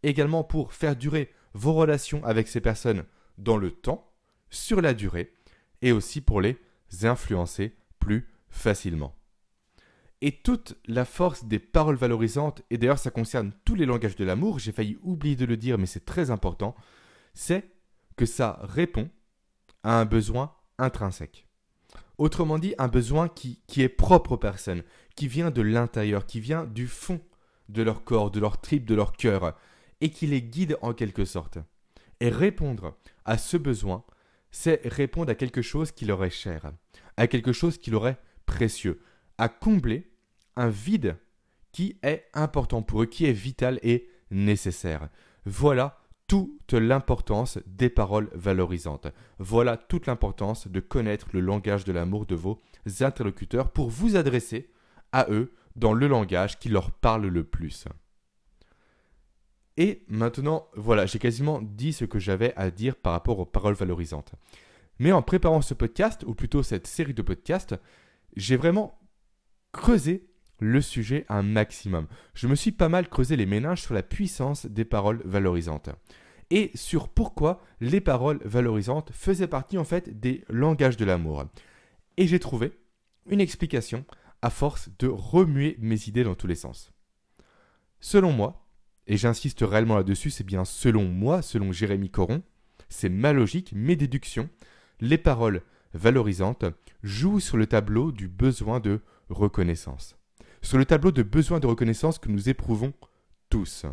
également 0.03 0.43
pour 0.43 0.73
faire 0.73 0.95
durer 0.95 1.31
vos 1.53 1.73
relations 1.73 2.23
avec 2.25 2.47
ces 2.47 2.61
personnes 2.61 3.03
dans 3.37 3.57
le 3.57 3.71
temps, 3.71 4.11
sur 4.49 4.81
la 4.81 4.93
durée, 4.93 5.33
et 5.81 5.91
aussi 5.91 6.21
pour 6.21 6.41
les 6.41 6.57
influencer 7.03 7.75
plus 7.99 8.29
facilement. 8.49 9.15
Et 10.21 10.31
toute 10.31 10.77
la 10.85 11.03
force 11.03 11.45
des 11.45 11.59
paroles 11.59 11.95
valorisantes, 11.95 12.61
et 12.69 12.77
d'ailleurs 12.77 12.99
ça 12.99 13.11
concerne 13.11 13.51
tous 13.65 13.75
les 13.75 13.85
langages 13.85 14.15
de 14.15 14.23
l'amour, 14.23 14.59
j'ai 14.59 14.71
failli 14.71 14.97
oublier 15.01 15.35
de 15.35 15.45
le 15.45 15.57
dire 15.57 15.77
mais 15.77 15.85
c'est 15.85 16.05
très 16.05 16.31
important, 16.31 16.75
c'est 17.33 17.69
que 18.15 18.25
ça 18.25 18.59
répond 18.61 19.09
à 19.83 19.99
un 19.99 20.05
besoin 20.05 20.53
intrinsèque. 20.77 21.47
Autrement 22.17 22.59
dit, 22.59 22.75
un 22.77 22.87
besoin 22.87 23.27
qui, 23.27 23.59
est 23.77 23.89
propre 23.89 24.33
aux 24.33 24.37
personnes, 24.37 24.83
qui 25.15 25.27
vient 25.27 25.51
de 25.51 25.61
l'intérieur, 25.61 26.25
qui 26.25 26.39
vient 26.39 26.65
du 26.65 26.87
fond 26.87 27.21
de 27.69 27.81
leur 27.81 28.03
corps, 28.03 28.29
de 28.29 28.39
leur 28.39 28.61
trip, 28.61 28.85
de 28.85 28.95
leur 28.95 29.13
cœur, 29.13 29.57
et 30.01 30.09
qui 30.09 30.27
les 30.27 30.41
guide 30.41 30.77
en 30.81 30.93
quelque 30.93 31.25
sorte. 31.25 31.57
Et 32.19 32.29
répondre 32.29 32.95
à 33.25 33.37
ce 33.37 33.57
besoin, 33.57 34.03
c'est 34.51 34.81
répondre 34.85 35.31
à 35.31 35.35
quelque 35.35 35.61
chose 35.61 35.91
qui 35.91 36.05
leur 36.05 36.23
est 36.23 36.29
cher, 36.29 36.71
à 37.17 37.27
quelque 37.27 37.51
chose 37.51 37.77
qui 37.77 37.89
leur 37.89 38.07
est 38.07 38.19
précieux, 38.45 39.01
à 39.37 39.49
combler 39.49 40.11
un 40.55 40.69
vide 40.69 41.17
qui 41.71 41.97
est 42.03 42.25
important 42.33 42.83
pour 42.83 43.01
eux, 43.01 43.05
qui 43.07 43.25
est 43.25 43.33
vital 43.33 43.79
et 43.81 44.07
nécessaire. 44.29 45.09
Voilà 45.45 46.02
toute 46.27 46.73
l'importance 46.73 47.59
des 47.65 47.89
paroles 47.89 48.29
valorisantes. 48.33 49.07
Voilà 49.39 49.77
toute 49.77 50.07
l'importance 50.07 50.67
de 50.67 50.79
connaître 50.79 51.27
le 51.33 51.39
langage 51.39 51.83
de 51.83 51.91
l'amour 51.91 52.25
de 52.25 52.35
vos 52.35 52.61
interlocuteurs 53.01 53.71
pour 53.71 53.89
vous 53.89 54.15
adresser 54.15 54.71
à 55.11 55.27
eux 55.29 55.53
dans 55.75 55.93
le 55.93 56.07
langage 56.07 56.59
qui 56.59 56.69
leur 56.69 56.91
parle 56.91 57.27
le 57.27 57.43
plus. 57.43 57.85
Et 59.77 60.03
maintenant, 60.07 60.67
voilà, 60.75 61.05
j'ai 61.05 61.19
quasiment 61.19 61.61
dit 61.61 61.93
ce 61.93 62.05
que 62.05 62.19
j'avais 62.19 62.53
à 62.55 62.69
dire 62.69 62.95
par 62.95 63.13
rapport 63.13 63.39
aux 63.39 63.45
paroles 63.45 63.73
valorisantes. 63.73 64.33
Mais 64.99 65.11
en 65.11 65.23
préparant 65.23 65.61
ce 65.61 65.73
podcast, 65.73 66.23
ou 66.27 66.35
plutôt 66.35 66.61
cette 66.61 66.85
série 66.85 67.15
de 67.15 67.23
podcasts, 67.23 67.75
j'ai 68.35 68.55
vraiment 68.55 68.99
creusé 69.71 70.29
le 70.63 70.81
sujet 70.81 71.25
un 71.29 71.43
maximum. 71.43 72.07
Je 72.33 72.47
me 72.47 72.55
suis 72.55 72.71
pas 72.71 72.89
mal 72.89 73.09
creusé 73.09 73.35
les 73.35 73.45
méninges 73.45 73.81
sur 73.81 73.93
la 73.93 74.03
puissance 74.03 74.65
des 74.65 74.85
paroles 74.85 75.21
valorisantes. 75.25 75.89
Et 76.49 76.71
sur 76.75 77.09
pourquoi 77.09 77.61
les 77.81 78.01
paroles 78.01 78.39
valorisantes 78.45 79.11
faisaient 79.13 79.47
partie 79.47 79.77
en 79.77 79.83
fait 79.83 80.19
des 80.19 80.43
langages 80.49 80.97
de 80.97 81.05
l'amour. 81.05 81.45
Et 82.17 82.27
j'ai 82.27 82.39
trouvé 82.39 82.71
une 83.27 83.41
explication 83.41 84.05
à 84.41 84.49
force 84.49 84.89
de 84.99 85.07
remuer 85.07 85.77
mes 85.79 86.07
idées 86.07 86.23
dans 86.23 86.35
tous 86.35 86.47
les 86.47 86.55
sens. 86.55 86.91
Selon 87.99 88.31
moi, 88.31 88.67
et 89.07 89.17
j'insiste 89.17 89.61
réellement 89.61 89.95
là-dessus, 89.95 90.29
c'est 90.29 90.43
bien 90.43 90.65
selon 90.65 91.05
moi, 91.05 91.41
selon 91.41 91.71
Jérémy 91.71 92.09
Coron, 92.09 92.41
c'est 92.89 93.09
ma 93.09 93.33
logique, 93.33 93.73
mes 93.75 93.95
déductions, 93.95 94.49
les 94.99 95.17
paroles 95.17 95.61
valorisantes 95.93 96.65
jouent 97.01 97.39
sur 97.39 97.57
le 97.57 97.67
tableau 97.67 98.11
du 98.11 98.27
besoin 98.27 98.79
de 98.79 99.01
reconnaissance. 99.29 100.17
Sur 100.63 100.77
le 100.77 100.85
tableau 100.85 101.11
de 101.11 101.23
besoin 101.23 101.59
de 101.59 101.67
reconnaissance 101.67 102.19
que 102.19 102.29
nous 102.29 102.47
éprouvons 102.47 102.93
tous. 103.49 103.85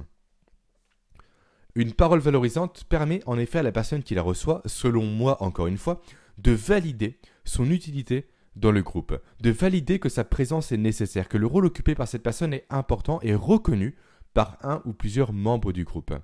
Une 1.74 1.92
parole 1.92 2.20
valorisante 2.20 2.84
permet 2.88 3.22
en 3.26 3.38
effet 3.38 3.58
à 3.58 3.64
la 3.64 3.72
personne 3.72 4.04
qui 4.04 4.14
la 4.14 4.22
reçoit, 4.22 4.62
selon 4.66 5.04
moi 5.04 5.42
encore 5.42 5.66
une 5.66 5.76
fois, 5.76 6.00
de 6.38 6.52
valider 6.52 7.18
son 7.44 7.68
utilité 7.70 8.30
dans 8.54 8.70
le 8.70 8.82
groupe, 8.82 9.20
de 9.40 9.50
valider 9.50 9.98
que 9.98 10.08
sa 10.08 10.22
présence 10.22 10.70
est 10.70 10.76
nécessaire, 10.76 11.28
que 11.28 11.38
le 11.38 11.46
rôle 11.46 11.66
occupé 11.66 11.96
par 11.96 12.06
cette 12.06 12.22
personne 12.22 12.54
est 12.54 12.66
important 12.70 13.18
et 13.22 13.34
reconnu 13.34 13.96
par 14.32 14.56
un 14.62 14.80
ou 14.84 14.92
plusieurs 14.92 15.32
membres 15.32 15.72
du 15.72 15.84
groupe. 15.84 16.14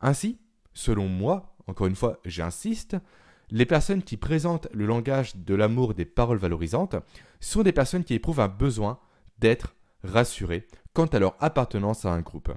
Ainsi, 0.00 0.38
selon 0.74 1.06
moi, 1.06 1.56
encore 1.68 1.86
une 1.86 1.96
fois, 1.96 2.18
j'insiste, 2.24 2.96
les 3.50 3.64
personnes 3.64 4.02
qui 4.02 4.16
présentent 4.16 4.68
le 4.72 4.86
langage 4.86 5.36
de 5.36 5.54
l'amour 5.54 5.94
des 5.94 6.04
paroles 6.04 6.38
valorisantes 6.38 6.96
sont 7.38 7.62
des 7.62 7.72
personnes 7.72 8.04
qui 8.04 8.14
éprouvent 8.14 8.40
un 8.40 8.48
besoin 8.48 8.98
d'être 9.38 9.74
rassurées 10.04 10.66
quant 10.92 11.06
à 11.06 11.18
leur 11.18 11.36
appartenance 11.40 12.04
à 12.04 12.12
un 12.12 12.20
groupe. 12.20 12.52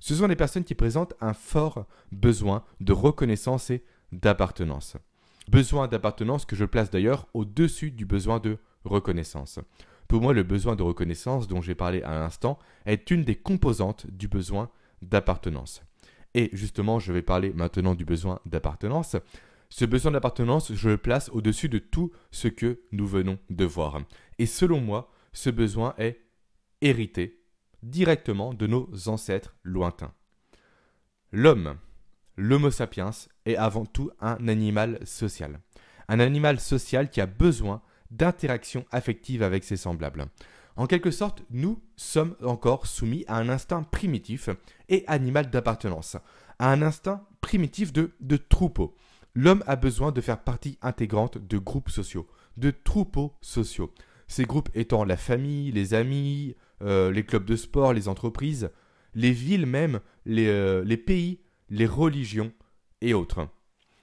Ce 0.00 0.14
sont 0.14 0.28
des 0.28 0.36
personnes 0.36 0.64
qui 0.64 0.74
présentent 0.74 1.14
un 1.20 1.32
fort 1.32 1.86
besoin 2.12 2.64
de 2.80 2.92
reconnaissance 2.92 3.70
et 3.70 3.84
d'appartenance. 4.12 4.96
Besoin 5.48 5.88
d'appartenance 5.88 6.44
que 6.44 6.56
je 6.56 6.64
place 6.64 6.90
d'ailleurs 6.90 7.26
au-dessus 7.34 7.90
du 7.90 8.04
besoin 8.04 8.40
de 8.40 8.58
reconnaissance. 8.84 9.58
Pour 10.08 10.20
moi, 10.20 10.32
le 10.32 10.42
besoin 10.42 10.76
de 10.76 10.82
reconnaissance 10.82 11.48
dont 11.48 11.60
j'ai 11.60 11.74
parlé 11.74 12.02
à 12.02 12.18
l'instant 12.18 12.58
est 12.84 13.10
une 13.10 13.24
des 13.24 13.34
composantes 13.34 14.06
du 14.08 14.28
besoin 14.28 14.70
d'appartenance. 15.02 15.82
Et 16.34 16.50
justement, 16.52 16.98
je 16.98 17.12
vais 17.12 17.22
parler 17.22 17.52
maintenant 17.52 17.94
du 17.94 18.04
besoin 18.04 18.40
d'appartenance. 18.46 19.16
Ce 19.68 19.84
besoin 19.84 20.12
d'appartenance, 20.12 20.72
je 20.72 20.90
le 20.90 20.98
place 20.98 21.28
au-dessus 21.30 21.68
de 21.68 21.78
tout 21.78 22.12
ce 22.30 22.48
que 22.48 22.80
nous 22.92 23.06
venons 23.06 23.38
de 23.50 23.64
voir. 23.64 24.00
Et 24.38 24.46
selon 24.46 24.80
moi, 24.80 25.10
ce 25.36 25.50
besoin 25.50 25.94
est 25.98 26.18
hérité 26.80 27.42
directement 27.82 28.54
de 28.54 28.66
nos 28.66 28.88
ancêtres 29.06 29.54
lointains. 29.62 30.14
L'homme, 31.30 31.76
l'Homo 32.36 32.70
sapiens, 32.70 33.10
est 33.44 33.56
avant 33.56 33.84
tout 33.84 34.10
un 34.18 34.48
animal 34.48 34.98
social. 35.06 35.60
Un 36.08 36.20
animal 36.20 36.58
social 36.58 37.10
qui 37.10 37.20
a 37.20 37.26
besoin 37.26 37.82
d'interaction 38.10 38.86
affective 38.90 39.42
avec 39.42 39.64
ses 39.64 39.76
semblables. 39.76 40.26
En 40.76 40.86
quelque 40.86 41.10
sorte, 41.10 41.42
nous 41.50 41.82
sommes 41.96 42.34
encore 42.42 42.86
soumis 42.86 43.24
à 43.28 43.36
un 43.36 43.50
instinct 43.50 43.82
primitif 43.82 44.48
et 44.88 45.04
animal 45.06 45.50
d'appartenance, 45.50 46.16
à 46.58 46.72
un 46.72 46.80
instinct 46.80 47.26
primitif 47.42 47.92
de, 47.92 48.12
de 48.20 48.38
troupeau. 48.38 48.96
L'homme 49.34 49.62
a 49.66 49.76
besoin 49.76 50.12
de 50.12 50.22
faire 50.22 50.42
partie 50.42 50.78
intégrante 50.80 51.36
de 51.36 51.58
groupes 51.58 51.90
sociaux, 51.90 52.26
de 52.56 52.70
troupeaux 52.70 53.36
sociaux. 53.42 53.92
Ces 54.28 54.44
groupes 54.44 54.70
étant 54.74 55.04
la 55.04 55.16
famille, 55.16 55.70
les 55.72 55.94
amis, 55.94 56.56
euh, 56.82 57.10
les 57.10 57.24
clubs 57.24 57.44
de 57.44 57.56
sport, 57.56 57.92
les 57.92 58.08
entreprises, 58.08 58.70
les 59.14 59.32
villes 59.32 59.66
même, 59.66 60.00
les, 60.24 60.48
euh, 60.48 60.84
les 60.84 60.96
pays, 60.96 61.40
les 61.70 61.86
religions 61.86 62.52
et 63.00 63.14
autres. 63.14 63.48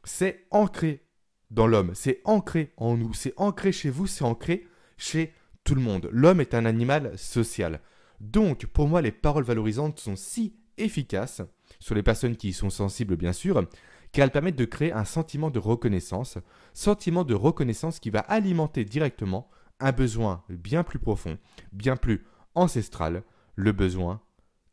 C'est 0.04 0.46
ancré 0.52 1.06
dans 1.52 1.68
l'homme, 1.68 1.92
c'est 1.94 2.22
ancré 2.24 2.74
en 2.78 2.98
nous, 2.98 3.14
c'est 3.14 3.34
ancré 3.38 3.72
chez 3.72 3.90
vous, 3.90 4.08
c'est 4.08 4.24
ancré 4.24 4.66
chez 4.98 5.34
tout 5.64 5.76
le 5.76 5.82
monde. 5.82 6.10
L'homme 6.12 6.42
est 6.42 6.54
un 6.54 6.66
animal 6.66 7.18
social. 7.18 7.80
Donc, 8.20 8.66
pour 8.66 8.88
moi, 8.88 9.02
les 9.02 9.12
paroles 9.12 9.44
valorisantes 9.44 10.00
sont 10.00 10.16
si 10.16 10.56
efficaces, 10.78 11.42
sur 11.80 11.96
les 11.96 12.04
personnes 12.04 12.36
qui 12.36 12.50
y 12.50 12.54
sont 12.54 12.70
sensibles 12.70 13.16
bien 13.16 13.34
sûr, 13.34 13.68
qu'elles 14.12 14.32
permettent 14.32 14.56
de 14.56 14.66
créer 14.66 14.94
un 14.94 15.06
sentiment 15.06 15.50
de 15.50 15.60
reconnaissance, 15.60 16.38
sentiment 16.74 17.24
de 17.24 17.34
reconnaissance 17.34 18.00
qui 18.00 18.10
va 18.10 18.20
alimenter 18.20 18.86
directement 18.86 19.50
un 19.84 19.92
besoin 19.92 20.44
bien 20.50 20.84
plus 20.84 20.98
profond, 20.98 21.38
bien 21.74 21.98
plus 21.98 22.26
ancestral, 22.56 23.24
le 23.56 23.72
besoin 23.74 24.22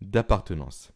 d'appartenance. 0.00 0.92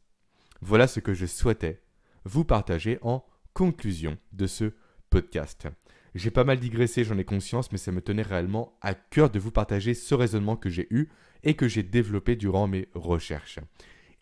Voilà 0.60 0.86
ce 0.86 1.00
que 1.00 1.12
je 1.12 1.26
souhaitais 1.26 1.82
vous 2.24 2.44
partager 2.44 2.98
en 3.02 3.26
conclusion 3.52 4.16
de 4.32 4.46
ce 4.46 4.72
podcast. 5.10 5.68
J'ai 6.14 6.30
pas 6.30 6.44
mal 6.44 6.60
digressé, 6.60 7.02
j'en 7.02 7.18
ai 7.18 7.24
conscience, 7.24 7.72
mais 7.72 7.78
ça 7.78 7.90
me 7.90 8.00
tenait 8.00 8.22
réellement 8.22 8.78
à 8.80 8.94
cœur 8.94 9.30
de 9.30 9.40
vous 9.40 9.50
partager 9.50 9.94
ce 9.94 10.14
raisonnement 10.14 10.56
que 10.56 10.70
j'ai 10.70 10.86
eu 10.90 11.08
et 11.42 11.54
que 11.54 11.66
j'ai 11.66 11.82
développé 11.82 12.36
durant 12.36 12.68
mes 12.68 12.88
recherches. 12.94 13.58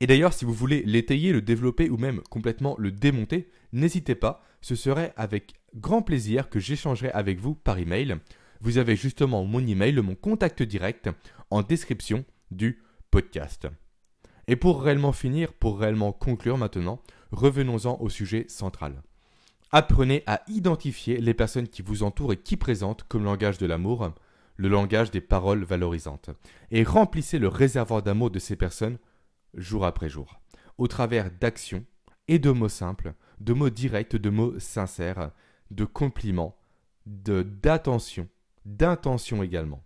Et 0.00 0.06
d'ailleurs, 0.06 0.32
si 0.32 0.46
vous 0.46 0.54
voulez 0.54 0.82
l'étayer, 0.84 1.32
le 1.32 1.42
développer 1.42 1.90
ou 1.90 1.98
même 1.98 2.22
complètement 2.30 2.74
le 2.78 2.90
démonter, 2.90 3.50
n'hésitez 3.72 4.14
pas, 4.14 4.42
ce 4.62 4.74
serait 4.74 5.12
avec 5.16 5.52
grand 5.74 6.00
plaisir 6.00 6.48
que 6.48 6.58
j'échangerai 6.58 7.10
avec 7.10 7.38
vous 7.38 7.54
par 7.54 7.78
email. 7.78 8.16
Vous 8.62 8.78
avez 8.78 8.94
justement 8.94 9.44
mon 9.44 9.66
email, 9.66 9.96
mon 9.96 10.14
contact 10.14 10.62
direct 10.62 11.10
en 11.50 11.62
description 11.62 12.24
du 12.52 12.80
podcast. 13.10 13.66
Et 14.46 14.54
pour 14.54 14.82
réellement 14.82 15.12
finir, 15.12 15.52
pour 15.52 15.80
réellement 15.80 16.12
conclure 16.12 16.56
maintenant, 16.56 17.02
revenons-en 17.32 18.00
au 18.00 18.08
sujet 18.08 18.44
central. 18.48 19.02
Apprenez 19.72 20.22
à 20.26 20.42
identifier 20.46 21.20
les 21.20 21.34
personnes 21.34 21.66
qui 21.66 21.82
vous 21.82 22.04
entourent 22.04 22.34
et 22.34 22.36
qui 22.36 22.56
présentent 22.56 23.02
comme 23.02 23.24
langage 23.24 23.58
de 23.58 23.66
l'amour 23.66 24.12
le 24.56 24.68
langage 24.68 25.10
des 25.10 25.20
paroles 25.20 25.64
valorisantes. 25.64 26.30
Et 26.70 26.84
remplissez 26.84 27.40
le 27.40 27.48
réservoir 27.48 28.00
d'amour 28.04 28.30
de 28.30 28.38
ces 28.38 28.54
personnes 28.54 28.98
jour 29.54 29.84
après 29.84 30.08
jour, 30.08 30.40
au 30.78 30.86
travers 30.86 31.32
d'actions 31.32 31.84
et 32.28 32.38
de 32.38 32.50
mots 32.50 32.68
simples, 32.68 33.14
de 33.40 33.54
mots 33.54 33.70
directs, 33.70 34.14
de 34.14 34.30
mots 34.30 34.56
sincères, 34.60 35.32
de 35.72 35.84
compliments, 35.84 36.56
d'attention, 37.06 38.28
d'intention 38.64 39.42
également. 39.42 39.84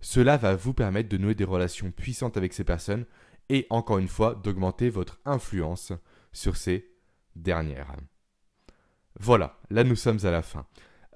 Cela 0.00 0.36
va 0.36 0.54
vous 0.54 0.74
permettre 0.74 1.08
de 1.08 1.16
nouer 1.16 1.34
des 1.34 1.44
relations 1.44 1.90
puissantes 1.90 2.36
avec 2.36 2.52
ces 2.52 2.64
personnes 2.64 3.06
et 3.48 3.66
encore 3.70 3.98
une 3.98 4.08
fois 4.08 4.34
d'augmenter 4.34 4.90
votre 4.90 5.18
influence 5.24 5.92
sur 6.32 6.56
ces 6.56 6.90
dernières. 7.36 7.96
Voilà, 9.18 9.58
là 9.70 9.84
nous 9.84 9.96
sommes 9.96 10.24
à 10.24 10.30
la 10.30 10.42
fin. 10.42 10.66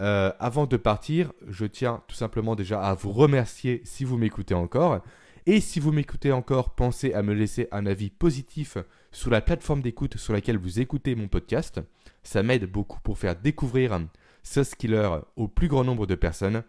Euh, 0.01 0.33
avant 0.39 0.67
de 0.67 0.77
partir, 0.77 1.33
je 1.49 1.67
tiens 1.67 2.03
tout 2.07 2.15
simplement 2.15 2.55
déjà 2.55 2.81
à 2.81 2.95
vous 2.95 3.13
remercier 3.13 3.83
si 3.85 4.05
vous 4.05 4.17
m'écoutez 4.17 4.55
encore. 4.55 5.03
Et 5.47 5.61
si 5.61 5.81
vous 5.81 5.93
m'écoutez 5.93 6.31
encore, 6.31 6.75
pensez 6.75 7.15
à 7.15 7.23
me 7.23 7.33
laisser 7.33 7.69
un 7.73 7.87
avis 7.87 8.11
positif 8.11 8.77
sur 9.13 9.31
la 9.31 9.41
plateforme 9.41 9.81
d'écoute 9.81 10.19
sur 10.19 10.33
laquelle 10.33 10.59
vous 10.59 10.79
écoutez 10.79 11.15
mon 11.15 11.27
podcast. 11.27 11.81
Ça 12.23 12.43
m'aide 12.43 12.71
beaucoup 12.71 13.01
pour 13.01 13.19
faire 13.19 13.35
découvrir 13.35 13.99
ce 14.43 14.63
skiller 14.63 15.19
au 15.37 15.49
plus 15.49 15.69
grand 15.69 15.85
nombre 15.85 16.07
de 16.07 16.15
personnes. 16.15 16.63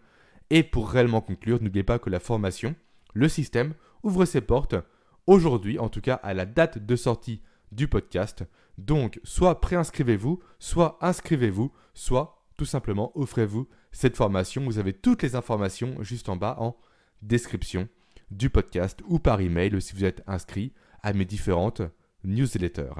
Et 0.50 0.62
pour 0.62 0.90
réellement 0.90 1.20
conclure, 1.20 1.62
n'oubliez 1.62 1.84
pas 1.84 1.98
que 1.98 2.10
la 2.10 2.20
formation, 2.20 2.74
le 3.14 3.28
système, 3.28 3.74
ouvre 4.02 4.24
ses 4.24 4.40
portes 4.40 4.74
aujourd'hui, 5.26 5.78
en 5.78 5.88
tout 5.88 6.00
cas 6.00 6.14
à 6.14 6.34
la 6.34 6.46
date 6.46 6.78
de 6.78 6.96
sortie 6.96 7.42
du 7.72 7.86
podcast. 7.86 8.44
Donc, 8.78 9.20
soit 9.24 9.60
préinscrivez-vous, 9.60 10.40
soit 10.58 10.98
inscrivez-vous, 11.00 11.72
soit 11.94 12.44
tout 12.56 12.64
simplement 12.64 13.12
offrez-vous 13.14 13.68
cette 13.92 14.16
formation. 14.16 14.64
Vous 14.64 14.78
avez 14.78 14.92
toutes 14.92 15.22
les 15.22 15.36
informations 15.36 16.02
juste 16.02 16.28
en 16.28 16.36
bas 16.36 16.56
en 16.58 16.76
description 17.22 17.88
du 18.30 18.50
podcast 18.50 19.00
ou 19.06 19.18
par 19.18 19.40
email 19.40 19.80
si 19.80 19.94
vous 19.94 20.04
êtes 20.04 20.22
inscrit 20.26 20.72
à 21.02 21.12
mes 21.12 21.24
différentes 21.24 21.82
newsletters. 22.24 22.92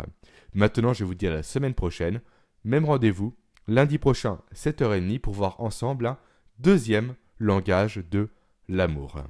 Maintenant, 0.54 0.92
je 0.92 1.04
vous 1.04 1.14
dis 1.14 1.26
à 1.26 1.30
la 1.30 1.42
semaine 1.42 1.74
prochaine. 1.74 2.20
Même 2.64 2.84
rendez-vous 2.84 3.36
lundi 3.66 3.98
prochain, 3.98 4.40
7h30, 4.54 5.20
pour 5.20 5.34
voir 5.34 5.60
ensemble 5.60 6.06
un 6.06 6.18
deuxième 6.58 7.14
langage 7.40 7.96
de 7.96 8.28
l'amour. 8.68 9.24